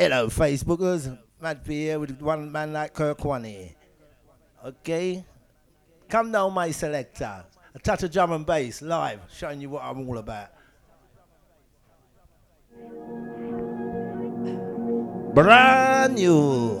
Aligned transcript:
Hello, 0.00 0.28
Facebookers. 0.28 1.14
Mad 1.42 1.62
P 1.62 1.74
here 1.74 1.98
with 1.98 2.22
one 2.22 2.50
man 2.50 2.72
like 2.72 2.94
Kirk 2.94 3.22
One 3.22 3.46
Okay? 4.64 5.22
Come 6.08 6.32
down, 6.32 6.54
my 6.54 6.70
selector. 6.70 7.44
A 7.74 7.78
touch 7.78 8.04
of 8.04 8.10
drum 8.10 8.32
and 8.32 8.46
bass 8.46 8.80
live, 8.80 9.20
showing 9.30 9.60
you 9.60 9.68
what 9.68 9.84
I'm 9.84 10.08
all 10.08 10.16
about. 10.16 10.52
Brand 15.34 16.14
new. 16.14 16.80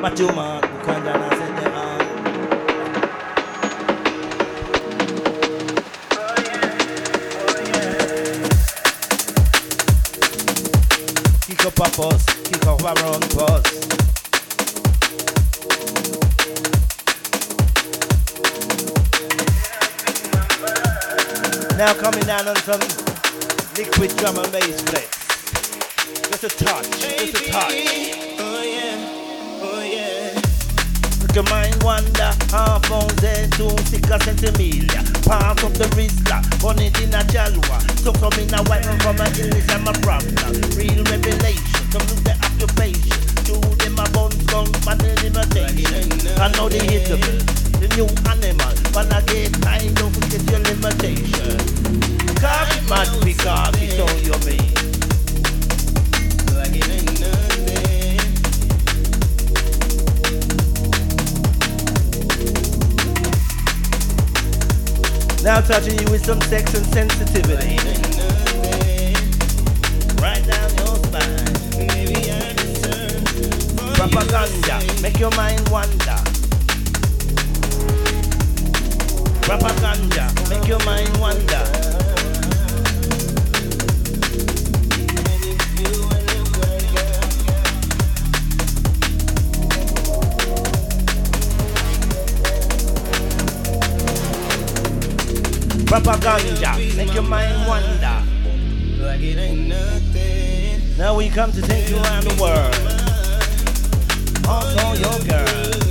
Macho 0.00 0.26
man, 0.32 0.62
ukanda 0.80 1.12
na 1.20 1.28
sende 1.36 1.66
man. 1.74 2.00
Kick 11.46 11.66
up 11.66 11.78
a 11.78 11.96
bus, 11.96 12.24
kick 12.44 12.66
up 12.66 12.80
a 12.80 12.94
run 13.02 13.20
bus. 13.36 14.11
Now 21.82 21.94
coming 21.94 22.22
down 22.22 22.46
on 22.46 22.54
some 22.62 22.78
liquid 23.74 24.14
drum 24.16 24.38
and 24.38 24.52
bass 24.52 24.82
flex. 24.82 25.18
Just 26.30 26.44
a 26.44 26.48
touch, 26.48 26.86
just 27.00 27.34
a 27.34 27.50
touch. 27.50 27.74
Oh 28.38 28.62
yeah, 28.62 29.66
oh 29.66 29.82
yeah. 29.82 30.30
Make 31.18 31.34
your 31.34 31.42
mind 31.50 31.82
wander, 31.82 32.30
half 32.54 32.88
on 32.88 33.10
there, 33.16 33.48
two 33.58 33.74
sicker 33.90 34.14
centimilla. 34.22 35.26
Part 35.26 35.64
of 35.64 35.74
the 35.76 35.90
Rizla, 35.98 36.38
burn 36.62 36.78
it 36.78 37.00
in 37.02 37.10
a 37.14 37.26
jalwa. 37.26 37.82
So 37.98 38.12
come 38.12 38.38
in 38.38 38.54
a 38.54 38.62
white 38.70 38.86
man 38.86 39.00
from 39.00 39.18
a 39.18 39.26
illness 39.42 39.68
and 39.74 39.82
my 39.82 39.92
problem. 40.06 40.54
Real 40.78 41.02
revelation, 41.02 41.82
some 41.90 42.06
lose 42.06 42.22
the 42.22 42.38
occupation. 42.46 43.18
Do 43.42 43.58
them 43.82 43.98
a 43.98 44.06
bun 44.14 44.30
gun, 44.46 44.70
but 44.86 45.02
the 45.02 45.18
limitation. 45.18 46.38
I 46.38 46.46
know 46.54 46.68
they 46.68 46.78
hit 46.78 47.08
the 47.08 47.18
the 47.82 47.88
new 47.96 48.06
animal. 48.30 48.81
But 48.92 49.10
I 49.10 49.22
get 49.22 49.52
time, 49.62 49.94
don't 49.94 50.12
forget 50.12 50.42
your 50.50 50.60
limitation. 50.60 51.56
Cock 52.36 52.68
it, 52.76 52.84
man, 52.90 53.08
because 53.24 53.74
it's 53.80 53.98
all 53.98 54.18
your 54.20 54.38
mean. 54.44 54.74
Like 56.54 56.76
it 56.76 56.88
ain't 56.90 57.20
nothing. 57.20 58.18
Now 65.42 65.60
touching 65.62 65.98
you 65.98 66.10
with 66.10 66.24
some 66.26 66.40
sex 66.42 66.74
and 66.74 66.84
sensitivity. 66.86 67.74
It 67.74 67.84
ain't 67.86 68.16
nothing. 68.18 69.16
Right 70.20 70.44
down 70.46 70.70
your 70.76 70.96
spine. 71.02 71.88
Maybe 71.88 72.30
I 72.30 72.52
deserve 72.52 73.24
Propaganda, 73.94 74.84
you 74.84 75.00
make 75.00 75.18
your 75.18 75.34
mind 75.34 75.66
wander. 75.70 76.21
Propaganda, 79.42 80.32
make 80.48 80.66
your 80.68 80.78
mind 80.84 81.16
wander. 81.18 81.64
Propaganda, 95.86 96.96
make 96.96 97.12
your 97.12 97.22
mind 97.22 97.66
wander. 97.68 98.22
Like 98.98 99.20
it 99.20 99.38
ain't 99.38 99.68
nothing. 99.68 100.96
Now 100.96 101.16
we 101.16 101.28
come 101.28 101.52
to 101.52 101.60
take 101.60 101.90
you 101.90 101.96
around 101.96 102.24
the 102.24 102.40
world. 102.40 102.74
Also 104.48 104.94
your 104.94 105.18
girl. 105.28 105.81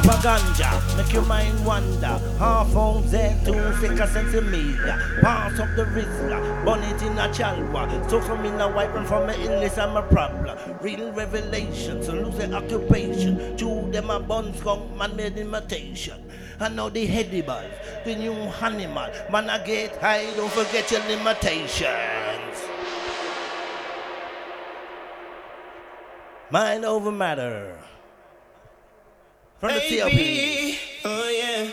Propaganda, 0.00 0.80
make 0.96 1.12
your 1.12 1.24
mind 1.24 1.66
wander. 1.66 2.20
Half 2.38 2.76
on 2.76 3.04
there, 3.08 3.36
two 3.44 3.72
thicker 3.80 4.06
centimeter. 4.06 4.96
Pass 5.20 5.58
up 5.58 5.74
the 5.74 5.86
Rizla, 5.86 6.64
burn 6.64 6.84
it 6.84 7.02
in 7.02 7.18
a 7.18 7.26
chalwa. 7.34 8.08
So 8.08 8.20
from 8.20 8.44
in 8.44 8.60
a 8.60 8.68
white 8.70 8.94
man 8.94 9.04
from 9.06 9.28
a 9.28 9.32
illness, 9.32 9.76
I'm 9.76 9.96
a 9.96 10.02
problem. 10.02 10.56
Real 10.82 11.10
revelation, 11.12 12.00
so 12.00 12.12
lose 12.12 12.36
their 12.36 12.54
occupation. 12.54 13.56
Chew 13.56 13.90
them 13.90 14.10
a 14.10 14.20
bun 14.20 14.54
skunk, 14.54 14.96
man 14.96 15.16
made 15.16 15.36
imitation. 15.36 16.22
I 16.60 16.68
know 16.68 16.90
the 16.90 17.08
edibles, 17.08 17.72
the 18.04 18.14
new 18.14 18.34
animal. 18.34 19.10
Man, 19.32 19.50
I 19.50 19.64
get 19.64 19.96
high, 19.96 20.32
don't 20.36 20.52
forget 20.52 20.88
your 20.92 21.00
limitations. 21.08 21.88
Mind 26.52 26.84
over 26.84 27.10
matter. 27.10 27.76
From 29.60 29.70
the. 29.70 29.80
Baby, 29.80 30.78
oh 31.04 31.28
yeah, 31.28 31.70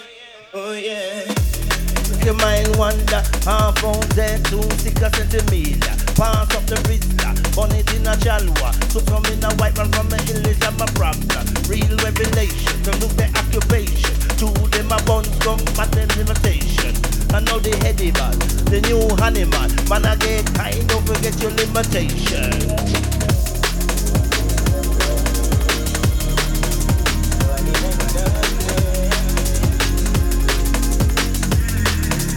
oh 0.55 0.73
yeah. 0.73 2.25
Your 2.25 2.33
mind 2.33 2.75
wander, 2.77 3.21
half 3.45 3.83
on 3.83 4.01
there, 4.17 4.39
two 4.39 4.63
sicker 4.81 5.07
centimeter. 5.13 5.93
Pass 6.17 6.49
up 6.55 6.65
the 6.65 6.81
Rizla, 6.89 7.29
burn 7.53 7.77
it 7.77 7.93
in 7.93 8.07
a 8.07 8.17
chalwa. 8.17 8.73
So 8.89 9.05
come 9.05 9.23
in 9.29 9.43
a 9.43 9.53
white 9.61 9.77
man 9.77 9.91
from 9.91 10.09
the 10.09 10.17
illness, 10.17 10.57
I'm 10.65 10.81
a 10.81 10.87
problem. 10.97 11.45
Real 11.69 11.95
revelation, 12.01 12.81
to 12.89 12.91
look 12.97 13.13
the 13.21 13.29
occupation. 13.37 14.17
Two 14.33 14.49
them 14.73 14.91
a 14.91 14.97
bun 15.05 15.23
skunk, 15.37 15.61
but 15.77 15.91
them 15.91 16.09
limitation. 16.17 16.97
I 17.35 17.41
know 17.41 17.59
the 17.59 17.77
heady 17.85 18.09
ball, 18.09 18.33
the 18.65 18.81
new 18.81 19.05
animal. 19.21 19.69
Man, 19.85 20.09
I 20.09 20.15
get 20.15 20.47
kind, 20.55 20.89
don't 20.89 21.05
forget 21.05 21.39
your 21.39 21.51
limitation. 21.51 23.14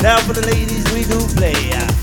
Now 0.08 0.16
for 0.20 0.32
the 0.32 0.46
ladies, 0.46 0.90
we 0.94 1.04
do 1.04 1.18
play. 1.36 1.97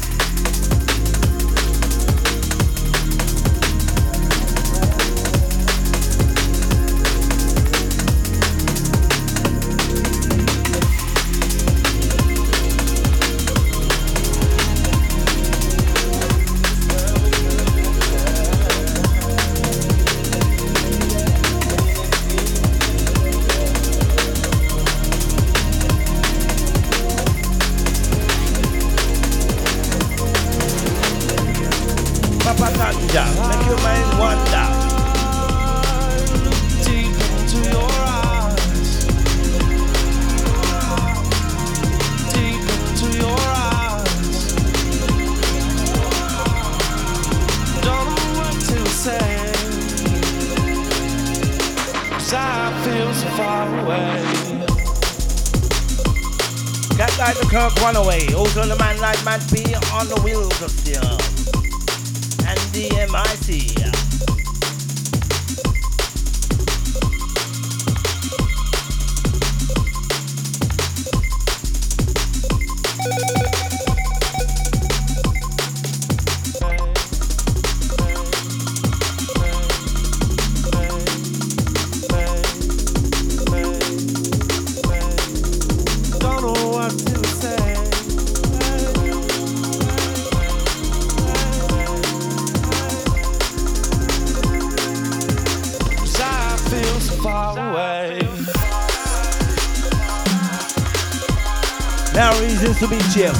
Now 103.15 103.31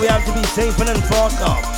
we 0.00 0.06
have 0.06 0.24
to 0.26 0.32
be 0.32 0.44
safe 0.44 0.78
and 0.78 0.90
informed. 0.90 1.73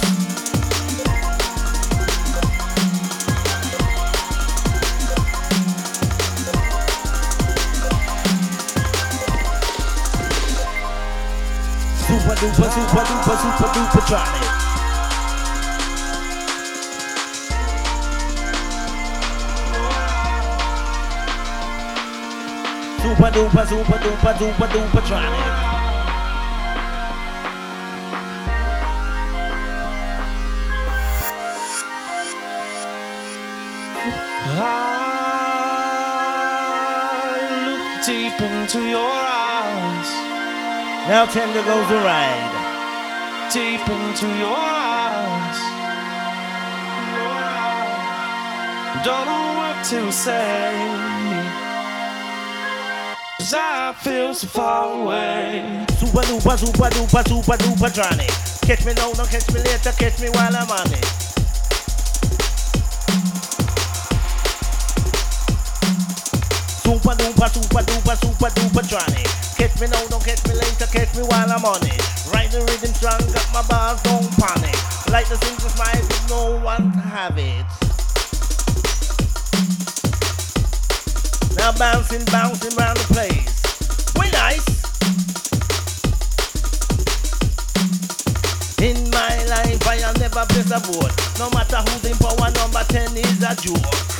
Duper 14.06 14.23
Super 23.03 23.31
duper, 23.31 23.67
super 23.67 23.99
duper, 23.99 24.38
super 24.38 24.67
duper 24.67 25.03
Johnny. 25.06 25.43
I 34.49 34.62
look 37.67 37.87
deep 38.05 38.41
into 38.41 38.81
your 38.88 39.12
eyes. 39.12 40.11
Now 41.08 41.26
Tender 41.26 41.62
goes 41.62 41.91
a 41.91 41.94
ride. 42.05 42.56
Deep 43.52 43.88
into 43.88 44.26
your 44.26 44.56
eyes. 44.58 45.58
Don't 49.04 49.25
know 49.25 49.54
what 49.56 49.84
to 49.84 50.12
say. 50.12 50.75
Cause 53.38 53.54
I 53.56 53.94
feel 54.00 54.34
so 54.34 54.46
far 54.48 55.00
away. 55.00 55.87
Super 55.96 56.22
duper, 56.22 56.58
super 56.58 56.90
duper, 56.90 57.28
super 57.28 57.56
duper 57.56 57.94
Johnny. 57.94 58.26
Catch 58.66 58.84
me 58.84 58.93
now, 58.94 59.12
don't 59.12 59.31
catch 59.31 59.48
me 59.54 59.60
later, 59.60 59.93
catch 59.93 60.20
me 60.20 60.28
while 60.31 60.54
I'm 60.54 60.69
on 60.69 60.93
it. 60.93 61.04
Super 66.82 67.14
duper, 67.14 67.48
super 67.54 67.82
duper, 67.82 68.16
super 68.20 68.50
duper 68.50 68.88
Johnny. 68.88 69.45
Catch 69.76 69.90
me 69.90 69.94
now, 69.94 70.06
don't 70.06 70.25
catch 70.25 70.49
me 70.49 70.55
later, 70.55 70.87
catch 70.87 71.14
me 71.14 71.23
while 71.25 71.52
I'm 71.52 71.62
on 71.67 71.84
it. 71.84 72.00
Ride 72.32 72.50
the 72.50 72.61
rhythm 72.61 72.94
strong, 72.94 73.20
got 73.28 73.44
my 73.52 73.61
bars, 73.69 74.00
don't 74.00 74.25
panic. 74.40 74.73
Like 75.12 75.28
the 75.28 75.37
simple 75.37 75.69
smile, 75.69 76.00
with 76.00 76.31
no 76.31 76.64
one 76.64 76.93
to 76.93 76.99
have 76.99 77.37
it. 77.37 77.67
Now 81.56 81.73
bouncing, 81.76 82.25
bouncing 82.32 82.73
around 82.78 82.96
the 82.96 83.05
place. 83.12 83.52
We 84.17 84.31
nice. 84.32 84.64
In 88.81 89.11
my 89.11 89.44
life, 89.44 89.87
I'll 89.87 90.14
never 90.14 90.46
press 90.46 90.70
a 90.72 90.81
vote. 90.88 91.12
No 91.38 91.50
matter 91.50 91.84
who's 91.84 92.11
in 92.11 92.17
power, 92.17 92.50
number 92.50 92.82
10 92.88 93.14
is 93.14 93.43
a 93.43 93.55
joke. 93.61 94.16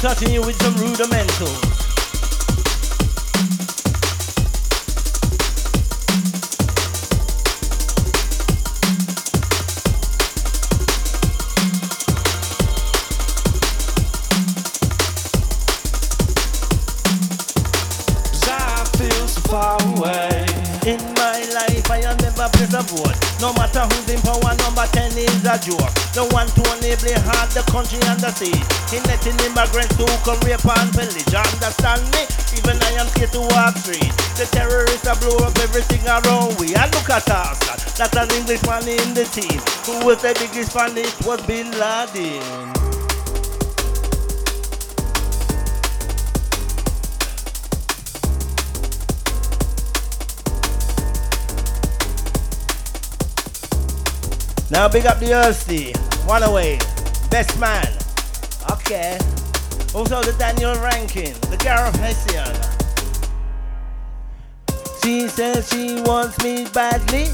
Touching 0.00 0.30
you 0.30 0.40
with 0.40 0.56
some 0.62 0.72
rudimentals. 0.76 1.60
In 20.86 20.98
my 21.14 21.44
life, 21.52 21.90
I 21.90 22.00
have 22.02 22.20
never 22.22 22.48
pressed 22.48 22.74
a. 22.74 23.14
No 23.38 23.52
matter 23.52 23.80
who's 23.80 24.08
in 24.08 24.20
power, 24.22 24.56
number 24.56 24.86
10 24.92 25.18
is 25.18 25.44
a 25.44 25.58
joke. 25.58 25.99
The 26.12 26.26
one 26.34 26.50
to 26.58 26.62
enable 26.74 27.14
hard 27.22 27.50
the 27.54 27.62
country 27.70 28.02
and 28.10 28.18
the 28.18 28.34
sea. 28.34 28.50
In 28.90 29.02
letting 29.06 29.38
immigrants 29.46 29.94
to 29.94 30.06
come 30.26 30.42
rape 30.42 30.66
and 30.66 30.90
pillage. 30.90 31.30
Understand 31.30 32.02
me? 32.10 32.26
Even 32.58 32.82
I 32.82 32.98
am 32.98 33.06
scared 33.14 33.30
to 33.32 33.40
walk 33.54 33.78
street. 33.78 34.10
The 34.34 34.48
terrorists 34.50 35.06
are 35.06 35.14
blow 35.22 35.38
up 35.46 35.56
everything 35.62 36.02
around 36.06 36.58
we. 36.58 36.74
And 36.74 36.90
look 36.94 37.10
at 37.10 37.30
us, 37.30 37.58
that's 37.94 38.16
an 38.16 38.30
Englishman 38.34 38.88
in 38.88 39.14
the 39.14 39.24
team. 39.30 39.60
Who 39.86 40.06
was 40.06 40.22
the 40.22 40.34
biggest 40.34 40.72
fan? 40.72 40.98
It 40.98 41.14
was 41.24 41.40
Bin 41.46 41.70
Laden. 41.78 42.79
Now 54.70 54.88
big 54.88 55.04
up 55.04 55.18
the 55.18 55.34
Earthy. 55.34 55.92
One 56.28 56.44
away. 56.44 56.78
Best 57.28 57.58
man. 57.58 57.88
Okay. 58.70 59.18
Also 59.94 60.22
the 60.22 60.34
Daniel 60.38 60.74
Rankin. 60.76 61.34
The 61.50 61.56
Gareth 61.56 61.96
Hessian. 61.96 62.54
She 65.02 65.26
says 65.26 65.68
she 65.70 66.00
wants 66.02 66.38
me 66.44 66.66
badly. 66.72 67.26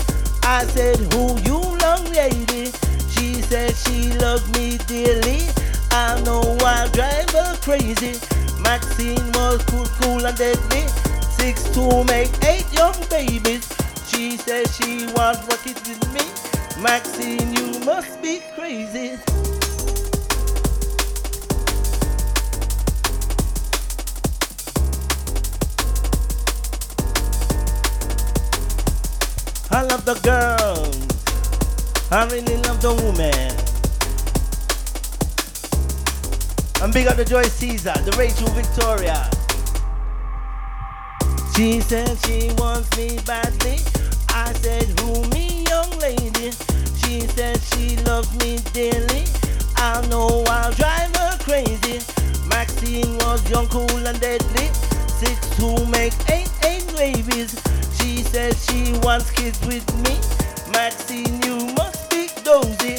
I 0.45 0.64
said, 0.64 0.97
who 1.12 1.38
you 1.43 1.61
long 1.85 2.05
lady? 2.14 2.73
She 3.11 3.43
said 3.43 3.75
she 3.75 4.12
loves 4.19 4.49
me 4.57 4.78
dearly. 4.87 5.43
I 5.90 6.19
know 6.25 6.57
I'll 6.61 6.88
drive 6.90 7.28
her 7.31 7.57
crazy. 7.61 8.19
Maxine 8.62 9.31
was 9.33 9.62
cool, 9.66 9.85
cool 10.00 10.25
and 10.25 10.38
deadly. 10.38 10.88
Six 11.37 11.64
to 11.75 12.02
make 12.05 12.33
eight 12.45 12.73
young 12.73 12.97
babies. 13.11 13.69
She 14.07 14.38
said 14.38 14.71
she 14.71 15.05
wants 15.12 15.45
what 15.47 15.66
it 15.66 15.76
with 15.87 16.14
me. 16.14 16.36
Maxine, 16.80 17.54
you 17.54 17.80
must 17.85 18.21
be 18.23 18.40
crazy. 18.54 19.18
I 29.71 29.83
love 29.83 30.04
the 30.04 30.14
girls. 30.23 31.06
I 32.11 32.25
really 32.30 32.56
love 32.62 32.80
the 32.80 32.95
woman. 33.02 33.56
I'm 36.83 36.90
big 36.92 37.06
up 37.09 37.16
the 37.16 37.25
Joy 37.25 37.42
Caesar, 37.42 37.95
the 38.04 38.12
Rachel 38.18 38.49
Victoria. 38.50 39.28
She 41.54 41.80
said 41.80 42.16
she 42.26 42.52
wants 42.59 42.95
me 42.97 43.18
badly. 43.26 43.78
I 44.28 44.52
said, 44.52 44.85
who 45.00 45.23
me, 45.30 45.36
young 45.76 45.99
lady? 45.99 46.50
She 47.00 47.21
said 47.37 47.61
she 47.71 47.97
loves 48.09 48.33
me 48.40 48.59
dearly. 48.73 49.25
I 49.76 50.06
know 50.09 50.42
I'll 50.49 50.73
drive 50.73 51.14
her 51.16 51.37
crazy. 51.47 51.99
Maxine 52.49 53.12
was 53.18 53.40
young, 53.50 53.68
cool, 53.68 54.06
and 54.11 54.18
deadly. 54.18 54.68
Six 55.21 55.37
to 55.59 55.68
make 55.97 56.14
eight, 56.30 56.50
eight 56.64 56.87
babies. 56.97 57.52
She 57.99 58.23
said 58.33 58.56
she 58.56 58.80
wants 59.04 59.30
kids 59.30 59.61
with 59.66 59.87
me. 60.04 60.14
Maxine, 60.73 61.42
you 61.42 61.56
must 61.75 62.09
be 62.11 62.23
dozy. 62.42 62.97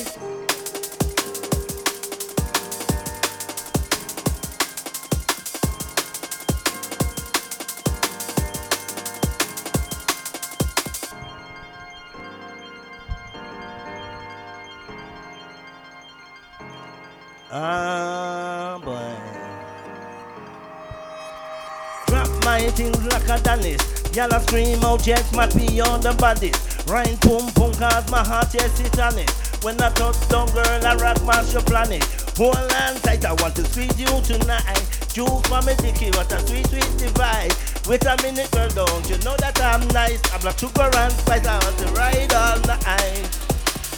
Y'all 24.18 24.34
a 24.34 24.40
scream 24.42 24.84
out, 24.84 25.06
yes, 25.06 25.32
my 25.32 25.46
beyond 25.46 26.02
the 26.02 26.12
bodies. 26.14 26.58
Rhyme 26.90 27.22
boom 27.22 27.54
boom, 27.54 27.72
cause 27.78 28.10
my 28.10 28.26
heart, 28.26 28.50
yes, 28.52 28.80
it 28.80 28.98
on 28.98 29.14
it. 29.14 29.30
When 29.62 29.80
I 29.80 29.92
touch 29.94 30.18
down, 30.28 30.50
girl, 30.58 30.66
I 30.66 30.96
rock 30.96 31.22
my 31.22 31.40
your 31.54 31.62
planet. 31.62 32.04
Hold 32.34 32.58
on 32.58 32.98
tight, 33.06 33.24
I 33.26 33.34
want 33.34 33.54
to 33.58 33.64
squeeze 33.66 33.94
you 34.02 34.10
tonight. 34.26 34.82
Juke 35.14 35.46
for 35.46 35.62
me 35.62 35.78
dicky, 35.78 36.10
what 36.18 36.34
a 36.34 36.40
sweet, 36.48 36.66
sweet 36.66 36.98
device. 36.98 37.54
Wait 37.86 38.04
a 38.10 38.18
minute, 38.24 38.50
girl, 38.50 38.68
don't 38.70 39.08
you 39.08 39.20
know 39.20 39.38
that 39.38 39.62
I'm 39.62 39.88
nice? 39.90 40.18
I'm 40.34 40.42
not 40.42 40.60
sugar 40.60 40.90
and 40.98 41.14
spice, 41.14 41.46
I 41.46 41.54
want 41.62 41.78
to 41.78 41.88
ride 41.94 42.34
all 42.34 42.58
night. 42.66 43.30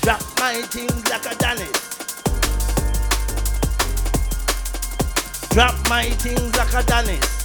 Drop 0.03 0.19
my 0.35 0.59
things 0.67 0.99
like 1.07 1.31
a 1.31 1.35
Janice. 1.39 1.79
Drop 5.55 5.75
my 5.87 6.09
things 6.19 6.57
like 6.57 6.73
a 6.73 6.83
Janice. 6.83 7.38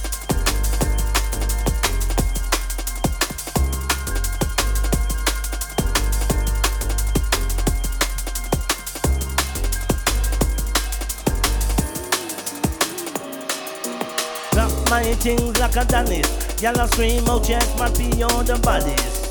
Drop 15.05 15.17
things 15.19 15.59
like 15.59 15.75
a 15.75 15.85
Janice. 15.85 16.63
Y'all 16.63 16.79
a 16.79 16.87
scream 16.87 17.27
out, 17.27 17.43
check 17.43 17.63
my 17.77 17.87
pee 17.91 18.23
on 18.23 18.43
the 18.43 18.57
bodies. 18.63 19.21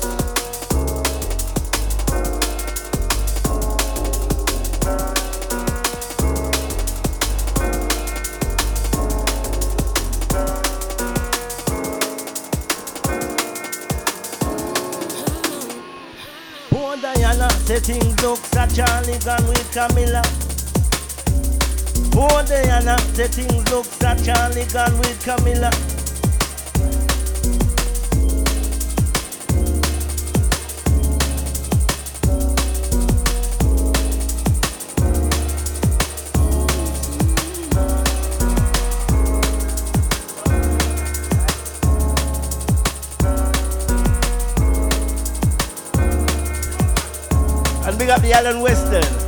Say 17.65 17.79
things 17.79 18.21
look 18.21 18.37
at 18.55 18.71
Charlie 18.75 19.17
gone 19.25 19.47
with 19.47 19.71
Camilla. 19.73 20.44
Diana, 22.15 22.97
say 23.13 23.27
things 23.27 23.69
look 23.69 23.85
at 24.01 24.23
Charlie 24.23 24.63
gone 24.71 24.97
with 24.99 25.21
Camilla. 25.21 25.69
And 47.85 48.09
up 48.09 48.21
the 48.21 48.31
Alan 48.33 48.61
Weston. 48.61 49.24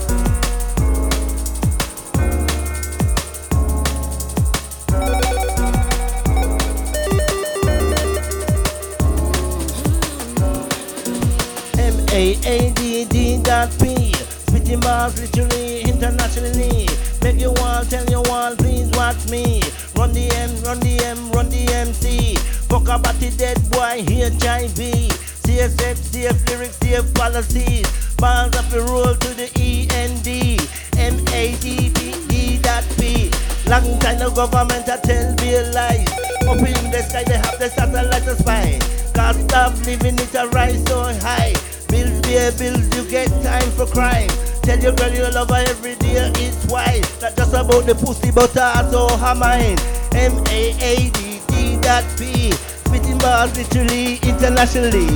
About 47.67 47.85
the 47.85 47.95
pussy 47.95 48.31
but 48.31 48.55
also 48.57 49.17
her 49.17 49.35
mind 49.35 49.79
M-A-A-D-D 50.13 51.81
dot 51.81 52.05
P 52.17 52.51
Spitting 52.51 53.17
bars 53.17 53.55
literally, 53.57 54.15
internationally 54.23 55.07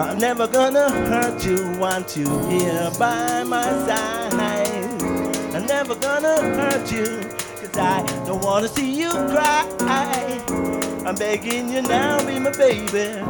I'm 0.00 0.18
never 0.18 0.48
gonna 0.48 0.90
hurt 0.90 1.44
you, 1.44 1.78
want 1.78 2.16
you 2.16 2.26
here 2.48 2.90
by 2.98 3.44
my 3.44 3.62
side. 3.86 4.34
I'm 5.54 5.66
never 5.66 5.94
gonna 5.94 6.40
hurt 6.58 6.90
you, 6.90 7.04
cause 7.60 7.76
I 7.76 8.02
don't 8.26 8.42
wanna 8.42 8.68
see 8.68 9.00
you 9.00 9.10
cry. 9.10 9.64
I'm 11.06 11.14
begging 11.14 11.70
you 11.70 11.82
now, 11.82 12.18
be 12.26 12.38
my 12.38 12.50
baby. 12.50 13.22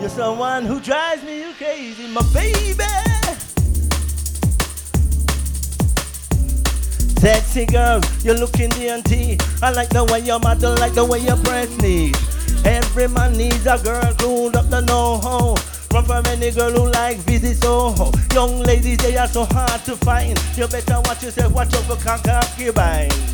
You're 0.00 0.10
someone 0.10 0.64
who 0.64 0.80
drives 0.80 1.22
me 1.22 1.43
crazy, 1.58 2.06
my 2.08 2.22
baby. 2.32 2.84
Sexy 7.18 7.64
girl, 7.66 8.00
you're 8.22 8.36
looking 8.36 8.70
dainty. 8.70 9.38
I 9.62 9.70
like 9.70 9.88
the 9.88 10.04
way 10.04 10.20
your 10.20 10.38
model, 10.40 10.74
like 10.76 10.94
the 10.94 11.04
way 11.04 11.20
your 11.20 11.36
breast 11.36 11.80
neat. 11.80 12.16
Every 12.64 13.08
man 13.08 13.36
needs 13.36 13.66
a 13.66 13.78
girl 13.82 14.12
clued 14.14 14.56
up 14.56 14.68
to 14.70 14.82
know 14.82 15.18
how. 15.18 15.54
Run 15.92 16.04
from 16.04 16.26
any 16.26 16.50
girl 16.50 16.72
who 16.72 16.90
like 16.90 17.18
visit 17.18 17.56
Soho. 17.62 18.10
Young 18.32 18.60
ladies, 18.60 18.98
they 18.98 19.16
are 19.16 19.28
so 19.28 19.44
hard 19.44 19.84
to 19.84 19.96
find. 19.96 20.38
You 20.56 20.66
better 20.66 21.00
watch 21.04 21.22
yourself, 21.22 21.52
watch 21.52 21.72
out 21.74 21.84
for 21.84 21.96
concubine. 21.96 23.33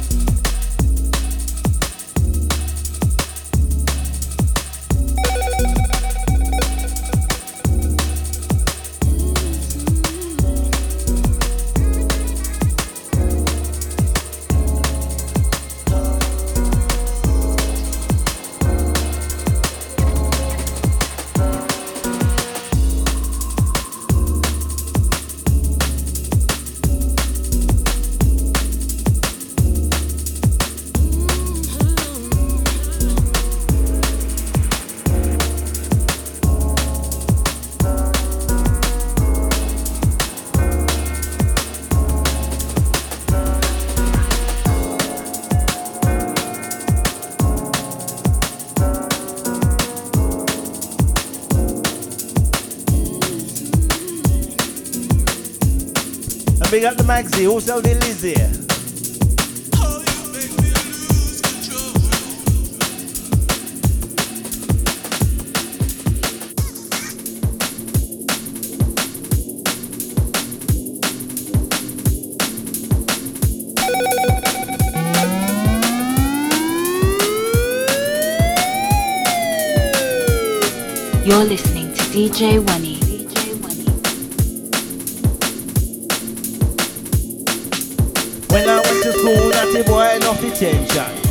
Big 56.71 56.85
up 56.85 56.97
the 56.97 57.03
Maxi, 57.03 57.43
who 57.45 57.61
sell 57.61 57.81
the 57.81 57.95
Lizzie? 57.95 58.60
Enough. 90.43 91.31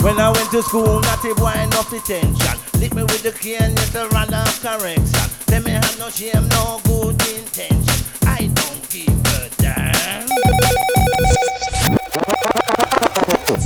When 0.00 0.18
I 0.18 0.30
went 0.30 0.50
to 0.52 0.62
school, 0.62 1.00
naughty 1.00 1.34
boy, 1.34 1.50
enough 1.50 1.92
attention. 1.92 2.36
Lick 2.80 2.94
me 2.94 3.02
with 3.02 3.22
the 3.22 3.32
cane, 3.32 3.72
yes, 3.76 3.94
a 3.94 4.08
rod 4.08 4.32
of 4.32 4.60
correction. 4.62 5.30
Tell 5.46 5.62
me 5.62 5.72
have 5.72 5.98
no 5.98 6.08
shame, 6.08 6.48
no 6.48 6.80
good 6.84 7.20
intention. 7.28 8.06
I 8.22 8.46
don't 8.54 8.90
give. 8.90 9.27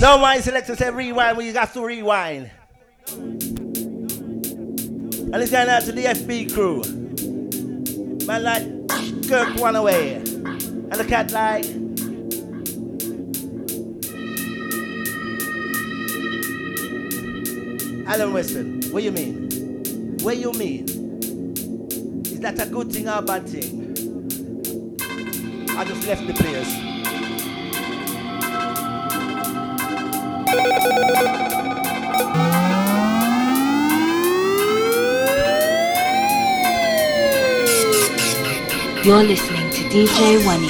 No, 0.00 0.18
my 0.18 0.40
selector 0.40 0.74
said 0.74 0.94
rewind 0.96 1.36
when 1.36 1.46
you 1.46 1.52
got 1.52 1.72
to 1.74 1.84
rewind. 1.84 2.50
And 5.32 5.36
it's 5.36 5.52
going 5.52 5.68
out 5.68 5.82
to 5.84 5.92
the 5.92 6.04
FB 6.06 6.52
crew. 6.52 6.82
Man 8.26 8.42
like 8.42 8.64
Kirk 9.28 9.60
one 9.60 9.76
away. 9.76 10.16
And 10.16 10.92
the 10.92 11.04
cat 11.04 11.30
like 11.30 11.64
Alan 18.08 18.32
Weston, 18.32 18.82
what 18.90 19.04
you 19.04 19.12
mean? 19.12 20.18
What 20.22 20.36
you 20.36 20.52
mean? 20.52 20.84
Is 22.26 22.40
that 22.40 22.60
a 22.60 22.66
good 22.66 22.92
thing 22.92 23.08
or 23.08 23.18
a 23.18 23.22
bad 23.22 23.48
thing? 23.48 23.94
I 25.70 25.84
just 25.84 26.06
left 26.08 26.26
the 26.26 26.34
place. 26.34 26.91
You're 31.02 31.10
listening 39.24 39.66
to 39.72 39.82
DJ 39.90 40.46
Wani. 40.46 40.68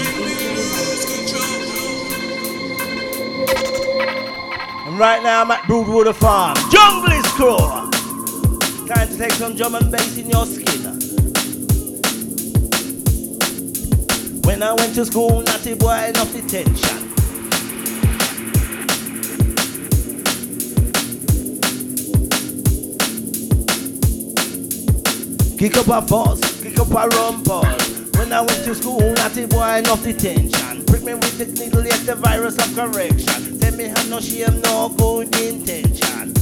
And 4.86 4.98
right 4.98 5.22
now 5.22 5.42
I'm 5.42 5.50
at 5.50 5.66
Broadwater 5.66 6.14
Farm. 6.14 6.56
Jungle 6.70 7.12
is 7.12 7.26
crew. 7.32 7.58
Time 8.86 9.08
to 9.08 9.18
take 9.18 9.32
some 9.32 9.54
and 9.74 9.92
bass 9.92 10.16
in 10.16 10.30
your 10.30 10.46
skin. 10.46 10.80
When 14.44 14.62
I 14.62 14.72
went 14.72 14.94
to 14.94 15.04
school, 15.04 15.42
naughty 15.42 15.74
boy, 15.74 16.06
enough 16.08 16.32
detention. 16.32 17.01
Kick 25.62 25.76
up 25.76 25.86
a 25.86 26.02
fuss, 26.02 26.60
kick 26.60 26.76
up 26.80 26.88
a 26.88 27.08
rumpus. 27.14 28.18
When 28.18 28.32
I 28.32 28.40
went 28.40 28.64
to 28.64 28.74
school, 28.74 28.98
naughty 29.12 29.46
boy, 29.46 29.76
enough 29.76 30.02
detention. 30.02 30.84
Prick 30.86 31.04
me 31.04 31.14
with 31.14 31.38
the 31.38 31.46
needle, 31.46 31.84
yet 31.84 32.04
the 32.04 32.16
virus 32.16 32.58
of 32.58 32.74
correction. 32.74 33.60
Tell 33.60 33.76
me 33.76 33.84
have 33.84 34.10
no 34.10 34.18
shame, 34.18 34.60
no 34.62 34.88
good 34.88 35.32
intention. 35.36 36.32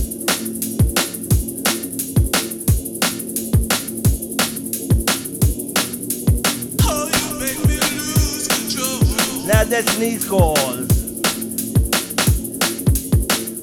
Now 9.47 9.65
destiny's 9.65 10.27
calls. 10.27 10.89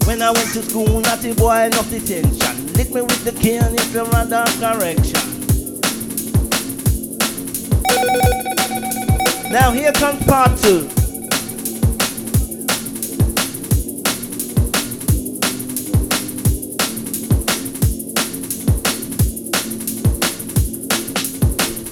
When 0.05 0.21
I 0.21 0.29
went 0.29 0.53
to 0.53 0.61
school, 0.61 1.01
naughty 1.01 1.33
boy, 1.33 1.65
enough 1.65 1.89
detention. 1.89 2.73
Lick 2.73 2.91
me 2.91 3.01
with 3.01 3.23
the 3.23 3.31
cane, 3.31 3.73
it's 3.73 3.95
a 3.95 4.03
random 4.05 4.45
correction. 4.59 5.26
Now 9.49 9.71
here 9.71 9.93
comes 9.93 10.21
part 10.25 10.57
two. 10.59 10.89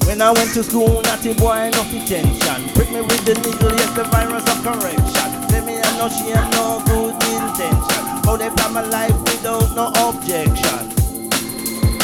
When 0.05 0.21
I 0.21 0.31
went 0.31 0.53
to 0.53 0.63
school, 0.63 1.01
naughty 1.03 1.33
boy, 1.33 1.71
no 1.71 1.83
detention. 1.85 2.69
Prick 2.73 2.91
me 2.91 2.99
with 2.99 3.23
the 3.23 3.35
needle, 3.35 3.71
yes, 3.71 3.91
the 3.95 4.03
virus 4.03 4.43
of 4.51 4.61
correction. 4.61 5.47
Tell 5.47 5.65
me 5.65 5.79
I 5.79 5.97
know 5.97 6.09
she 6.09 6.31
have 6.31 6.51
no 6.51 6.83
good 6.85 7.13
intention. 7.23 8.03
How 8.25 8.35
they 8.35 8.49
plan 8.49 8.73
my 8.73 8.81
life 8.81 9.17
without 9.21 9.73
no 9.75 9.87
objection. 10.09 10.89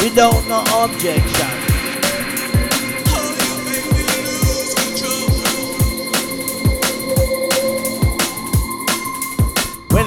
Without 0.02 0.48
no 0.48 0.64
objection. 0.82 1.71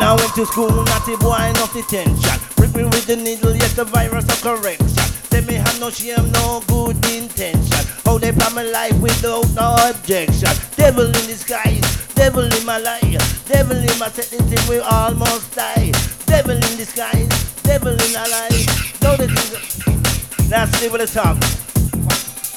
I 0.06 0.14
went 0.14 0.36
to 0.36 0.46
school, 0.46 0.70
naughty 0.70 1.16
boy, 1.18 1.34
enough 1.50 1.74
detention. 1.74 2.38
Prick 2.56 2.76
me 2.76 2.84
with 2.84 3.08
the 3.08 3.16
needle, 3.16 3.56
yes, 3.56 3.74
the 3.74 3.86
virus 3.86 4.26
of 4.30 4.40
correction. 4.40 4.86
Tell 5.34 5.44
me 5.46 5.56
have 5.56 5.80
no 5.80 5.90
shame, 5.90 6.32
no 6.32 6.62
good 6.68 6.96
intention. 7.10 7.82
How 8.06 8.20
they 8.20 8.32
my 8.54 8.62
life 8.62 8.94
without 9.02 9.50
no 9.58 9.76
objection. 9.90 10.54
Devil 10.78 11.08
in 11.08 11.26
disguise, 11.26 11.82
devil 12.14 12.46
in 12.46 12.66
my 12.68 12.78
life, 12.78 13.18
devil 13.48 13.78
in 13.78 13.98
my 13.98 14.10
setting 14.10 14.46
we 14.70 14.78
almost 14.78 15.56
die. 15.56 15.92
Devil 16.28 16.54
in 16.54 16.78
disguise, 16.78 17.28
devil 17.64 17.98
in 17.98 18.14
my 18.14 18.28
life. 18.30 19.02
Know 19.02 19.18
the 19.18 19.26
things. 19.26 20.50
Now 20.52 20.66
stay 20.66 20.88
with 20.88 21.02
the 21.02 21.08
song. 21.08 21.42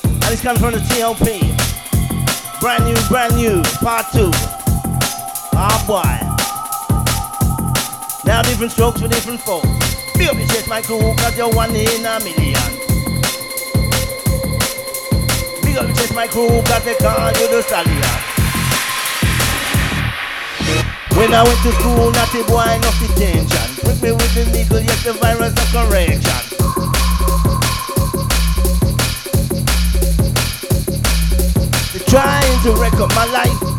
And 0.05 0.33
it's 0.35 0.43
coming 0.43 0.61
from 0.61 0.75
the 0.77 0.85
TOP. 0.93 1.25
Brand 2.61 2.85
new, 2.85 3.09
brand 3.09 3.37
new, 3.37 3.63
part 3.81 4.05
two. 4.13 4.31
Ah 5.57 5.83
boy. 5.89 6.28
Now 8.29 8.43
different 8.43 8.73
strokes 8.73 9.01
for 9.01 9.09
different 9.09 9.41
folks. 9.41 9.67
Your 10.21 10.35
chest, 10.35 10.69
my 10.69 10.83
crew, 10.83 11.01
cause 11.17 11.35
you're 11.39 11.49
one 11.49 11.75
in 11.75 12.05
a 12.05 12.21
million. 12.21 12.69
Big 15.65 15.79
up 15.79 15.89
your 15.89 16.13
my 16.15 16.27
crew, 16.29 16.61
cause 16.69 16.85
they 16.85 16.95
call 16.97 17.33
you 17.33 17.49
the 17.49 17.63
stallion. 17.63 18.05
When 21.17 21.33
I 21.33 21.43
went 21.43 21.59
to 21.63 21.73
school, 21.73 22.13
naughty 22.13 22.43
boy, 22.43 22.69
enough 22.77 23.01
detention. 23.01 23.69
Put 23.81 24.03
me 24.03 24.13
with 24.13 24.35
the 24.35 24.45
needle, 24.53 24.81
yes, 24.81 25.05
the 25.05 25.15
virus 25.15 25.57
of 25.57 25.69
correction. 25.73 26.21
They're 31.95 32.09
trying 32.11 32.63
to 32.65 32.73
wreck 32.79 32.93
up 33.01 33.09
my 33.15 33.25
life. 33.33 33.78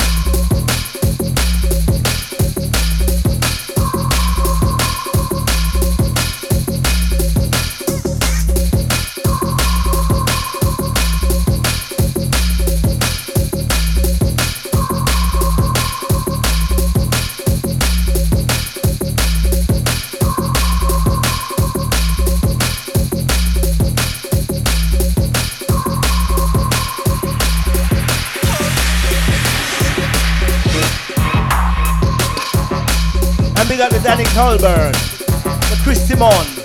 Colburn, 34.34 34.92
the 34.92 35.80
Chris 35.84 36.08
Simon. 36.08 36.60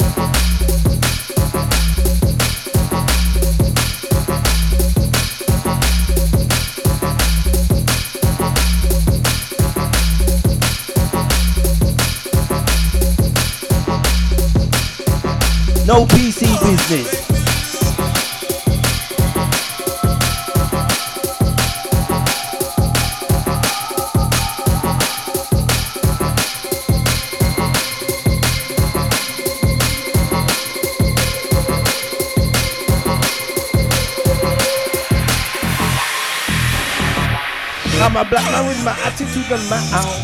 No 15.86 16.06
PC 16.06 16.46
business. 16.62 17.23
A 38.24 38.30
black 38.30 38.50
man 38.52 38.66
with 38.66 38.84
my 38.84 38.92
attitude 39.04 39.50
and 39.52 39.68
my 39.68 39.76
own. 40.00 40.20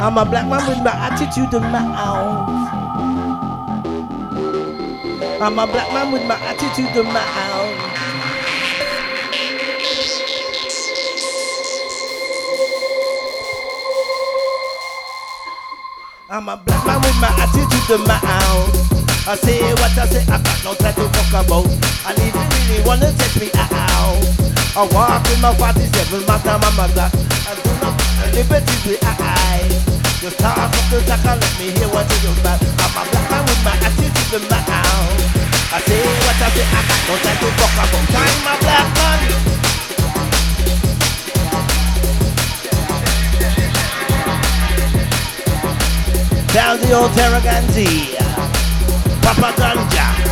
I'm 0.00 0.16
a 0.16 0.24
black 0.24 0.48
man 0.48 0.66
with 0.68 0.82
my 0.82 0.90
attitude 0.90 1.52
and 1.54 1.72
my 1.72 1.84
own. 2.06 2.64
I'm 5.42 5.58
a 5.58 5.66
black 5.66 5.92
man 5.92 6.12
with 6.12 6.24
my 6.24 6.36
attitude 6.36 6.96
and 6.96 7.12
my 7.12 7.20
own. 7.52 7.74
I'm 16.30 16.48
a 16.48 16.56
black 16.56 16.86
man 16.86 17.00
with 17.02 17.20
my 17.20 17.28
attitude 17.38 17.86
to 17.88 17.98
my 17.98 18.18
own. 18.48 18.70
I 19.26 19.36
say 19.36 19.60
what 19.74 19.98
I 19.98 20.06
say, 20.06 20.22
I 20.22 20.40
got 20.42 20.64
no 20.64 20.74
time 20.74 20.94
to 20.94 21.08
talk 21.12 21.44
about. 21.44 21.66
And 21.66 22.18
if 22.18 22.34
you 22.34 22.74
really 22.74 22.86
wanna 22.86 23.12
take 23.12 23.36
me 23.40 23.50
out, 23.54 24.43
I 24.76 24.82
walk 24.90 25.22
in 25.30 25.38
my 25.40 25.54
47 25.54 26.26
matter 26.26 26.58
my 26.74 26.90
Glock. 26.90 27.14
I 27.46 27.54
do 27.62 27.70
not 27.78 27.94
liberty 28.34 28.74
to 28.90 28.98
I. 29.06 29.70
Just 30.18 30.34
talk 30.42 30.58
up 30.58 30.74
the 30.90 30.98
talk 31.06 31.22
and 31.30 31.38
let 31.38 31.54
me 31.62 31.70
hear 31.70 31.86
what 31.94 32.10
you 32.10 32.18
do 32.26 32.34
about. 32.42 32.58
I'm 32.82 32.90
a 32.90 33.06
black 33.06 33.30
man 33.30 33.42
with 33.46 33.62
my 33.62 33.70
attitude 33.78 34.10
to 34.34 34.42
my 34.50 34.58
own. 34.58 35.14
I 35.70 35.78
say 35.78 36.02
what 36.02 36.42
I 36.42 36.50
say, 36.50 36.66
I 36.66 36.82
got 36.90 37.06
no 37.06 37.14
time 37.22 37.38
to 37.38 37.48
talk 37.54 37.70
about. 37.70 37.94
I'm 38.18 38.50
a 38.50 38.54
black 38.66 38.88
man. 38.98 39.54
Down 46.50 46.74
the 46.82 46.90
old 46.98 47.12
Terraganti, 47.14 48.18
Papa 49.22 49.54
Ganja. 49.54 50.23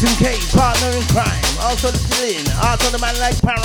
Jason 0.00 0.24
K, 0.24 0.56
partner 0.56 0.96
in 0.96 1.02
crime. 1.08 1.44
Also 1.60 1.88
still 1.88 2.24
in, 2.24 2.46
also 2.64 2.88
the 2.88 2.98
man 3.00 3.14
like 3.20 3.34
Paro 3.36 3.60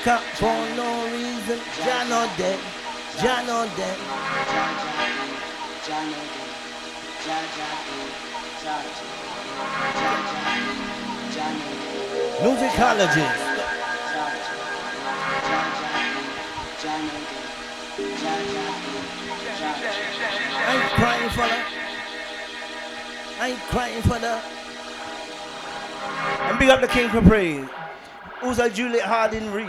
for 0.00 0.10
Jamaica 0.10 0.18
for 0.34 0.76
no 0.76 1.04
reason. 1.12 1.58
Jah 1.84 2.04
no 2.08 2.30
dead, 2.36 2.58
Jah 3.20 3.42
no 3.46 3.66
dead. 3.76 3.96
Musicologist. 12.40 13.50
I'm 20.66 20.80
crying 20.90 21.30
for 21.30 21.42
her. 21.42 21.64
I'm 23.40 23.56
crying 23.56 24.02
for 24.02 24.18
her. 24.18 24.42
And 26.48 26.58
big 26.58 26.68
up 26.70 26.80
the 26.80 26.88
King 26.88 27.10
for 27.10 27.22
praise. 27.22 27.68
Who's 28.40 28.58
a 28.58 28.70
Juliet 28.70 29.04
Harding 29.04 29.52
real? 29.52 29.68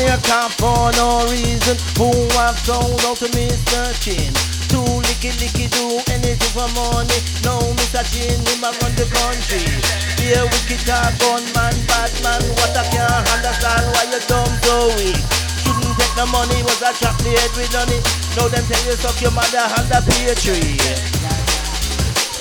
Me 0.00 0.08
a 0.08 0.16
come 0.24 0.48
for 0.56 0.88
no 0.96 1.28
reason. 1.28 1.76
Who 2.00 2.08
have 2.40 2.56
sold 2.64 3.04
out 3.04 3.20
to 3.20 3.28
me 3.36 3.52
searching. 3.68 4.32
Do 4.72 4.80
licky 4.80 5.36
licky 5.36 5.68
do 5.68 6.00
anything 6.08 6.52
for 6.56 6.64
money. 6.72 7.20
No 7.44 7.60
me 7.76 7.84
searching 7.92 8.40
him 8.40 8.64
run 8.64 8.92
the 8.96 9.04
country. 9.04 9.68
Be 10.16 10.32
a 10.32 10.48
wicked 10.48 10.80
talk 10.88 11.12
gunman, 11.20 11.76
bad 11.84 12.12
man. 12.24 12.40
What 12.56 12.72
I 12.72 12.80
can't 12.88 13.28
understand 13.36 13.84
why 13.92 14.08
you 14.08 14.20
dumb 14.24 14.52
so 14.64 14.88
weak. 14.96 15.20
Shouldn't 15.60 15.92
take 15.92 16.14
the 16.16 16.24
money, 16.32 16.56
was 16.64 16.80
a 16.80 16.96
chocolate 16.96 17.52
with 17.52 17.76
honey. 17.76 18.00
Now 18.32 18.48
them 18.48 18.64
tell 18.64 18.80
you 18.88 18.96
suck 18.96 19.20
your 19.20 19.32
mother 19.36 19.60
hand 19.60 19.92
a 19.92 20.34
tree. 20.40 20.80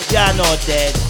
You're 0.07 0.33
not 0.39 0.63
dead. 0.63 1.04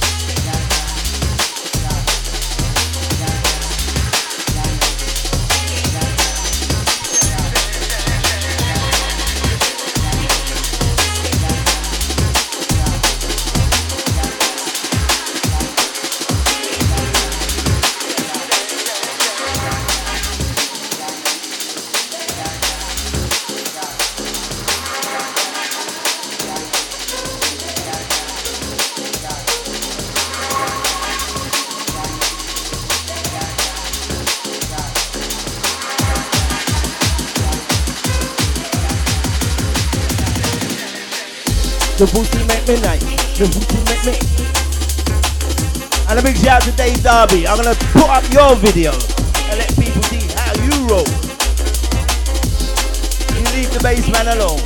The 41.98 42.06
booty 42.08 42.44
make 42.44 42.68
me 42.68 42.76
nice. 42.82 43.00
The 43.40 43.48
booty 43.48 43.80
make 43.88 44.04
me. 44.04 44.12
And 46.10 46.20
a 46.20 46.22
big 46.22 46.36
shout 46.36 46.62
out 46.62 46.64
to 46.64 46.72
Dave 46.76 47.02
Darby. 47.02 47.48
I'm 47.48 47.56
gonna 47.56 47.74
put 47.96 48.10
up 48.10 48.24
your 48.34 48.54
video 48.58 48.92
and 48.92 49.60
let 49.60 49.70
people 49.80 50.04
see 50.04 50.20
how 50.36 50.52
you 50.60 50.76
roll. 50.92 51.08
You 53.32 53.48
leave 53.56 53.72
the 53.72 53.80
bass 53.82 54.12
man 54.12 54.28
alone. 54.28 54.60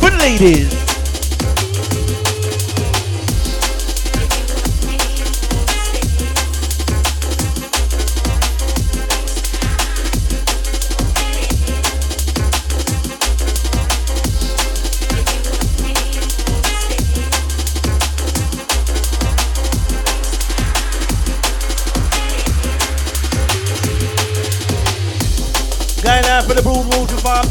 The 0.00 0.16
ladies. 0.16 0.83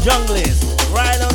Junglist. 0.04 0.62
Right 0.92 1.18
on 1.22 1.33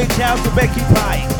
Midtown 0.00 0.42
to 0.42 0.50
Becky 0.56 0.80
Pike. 0.94 1.39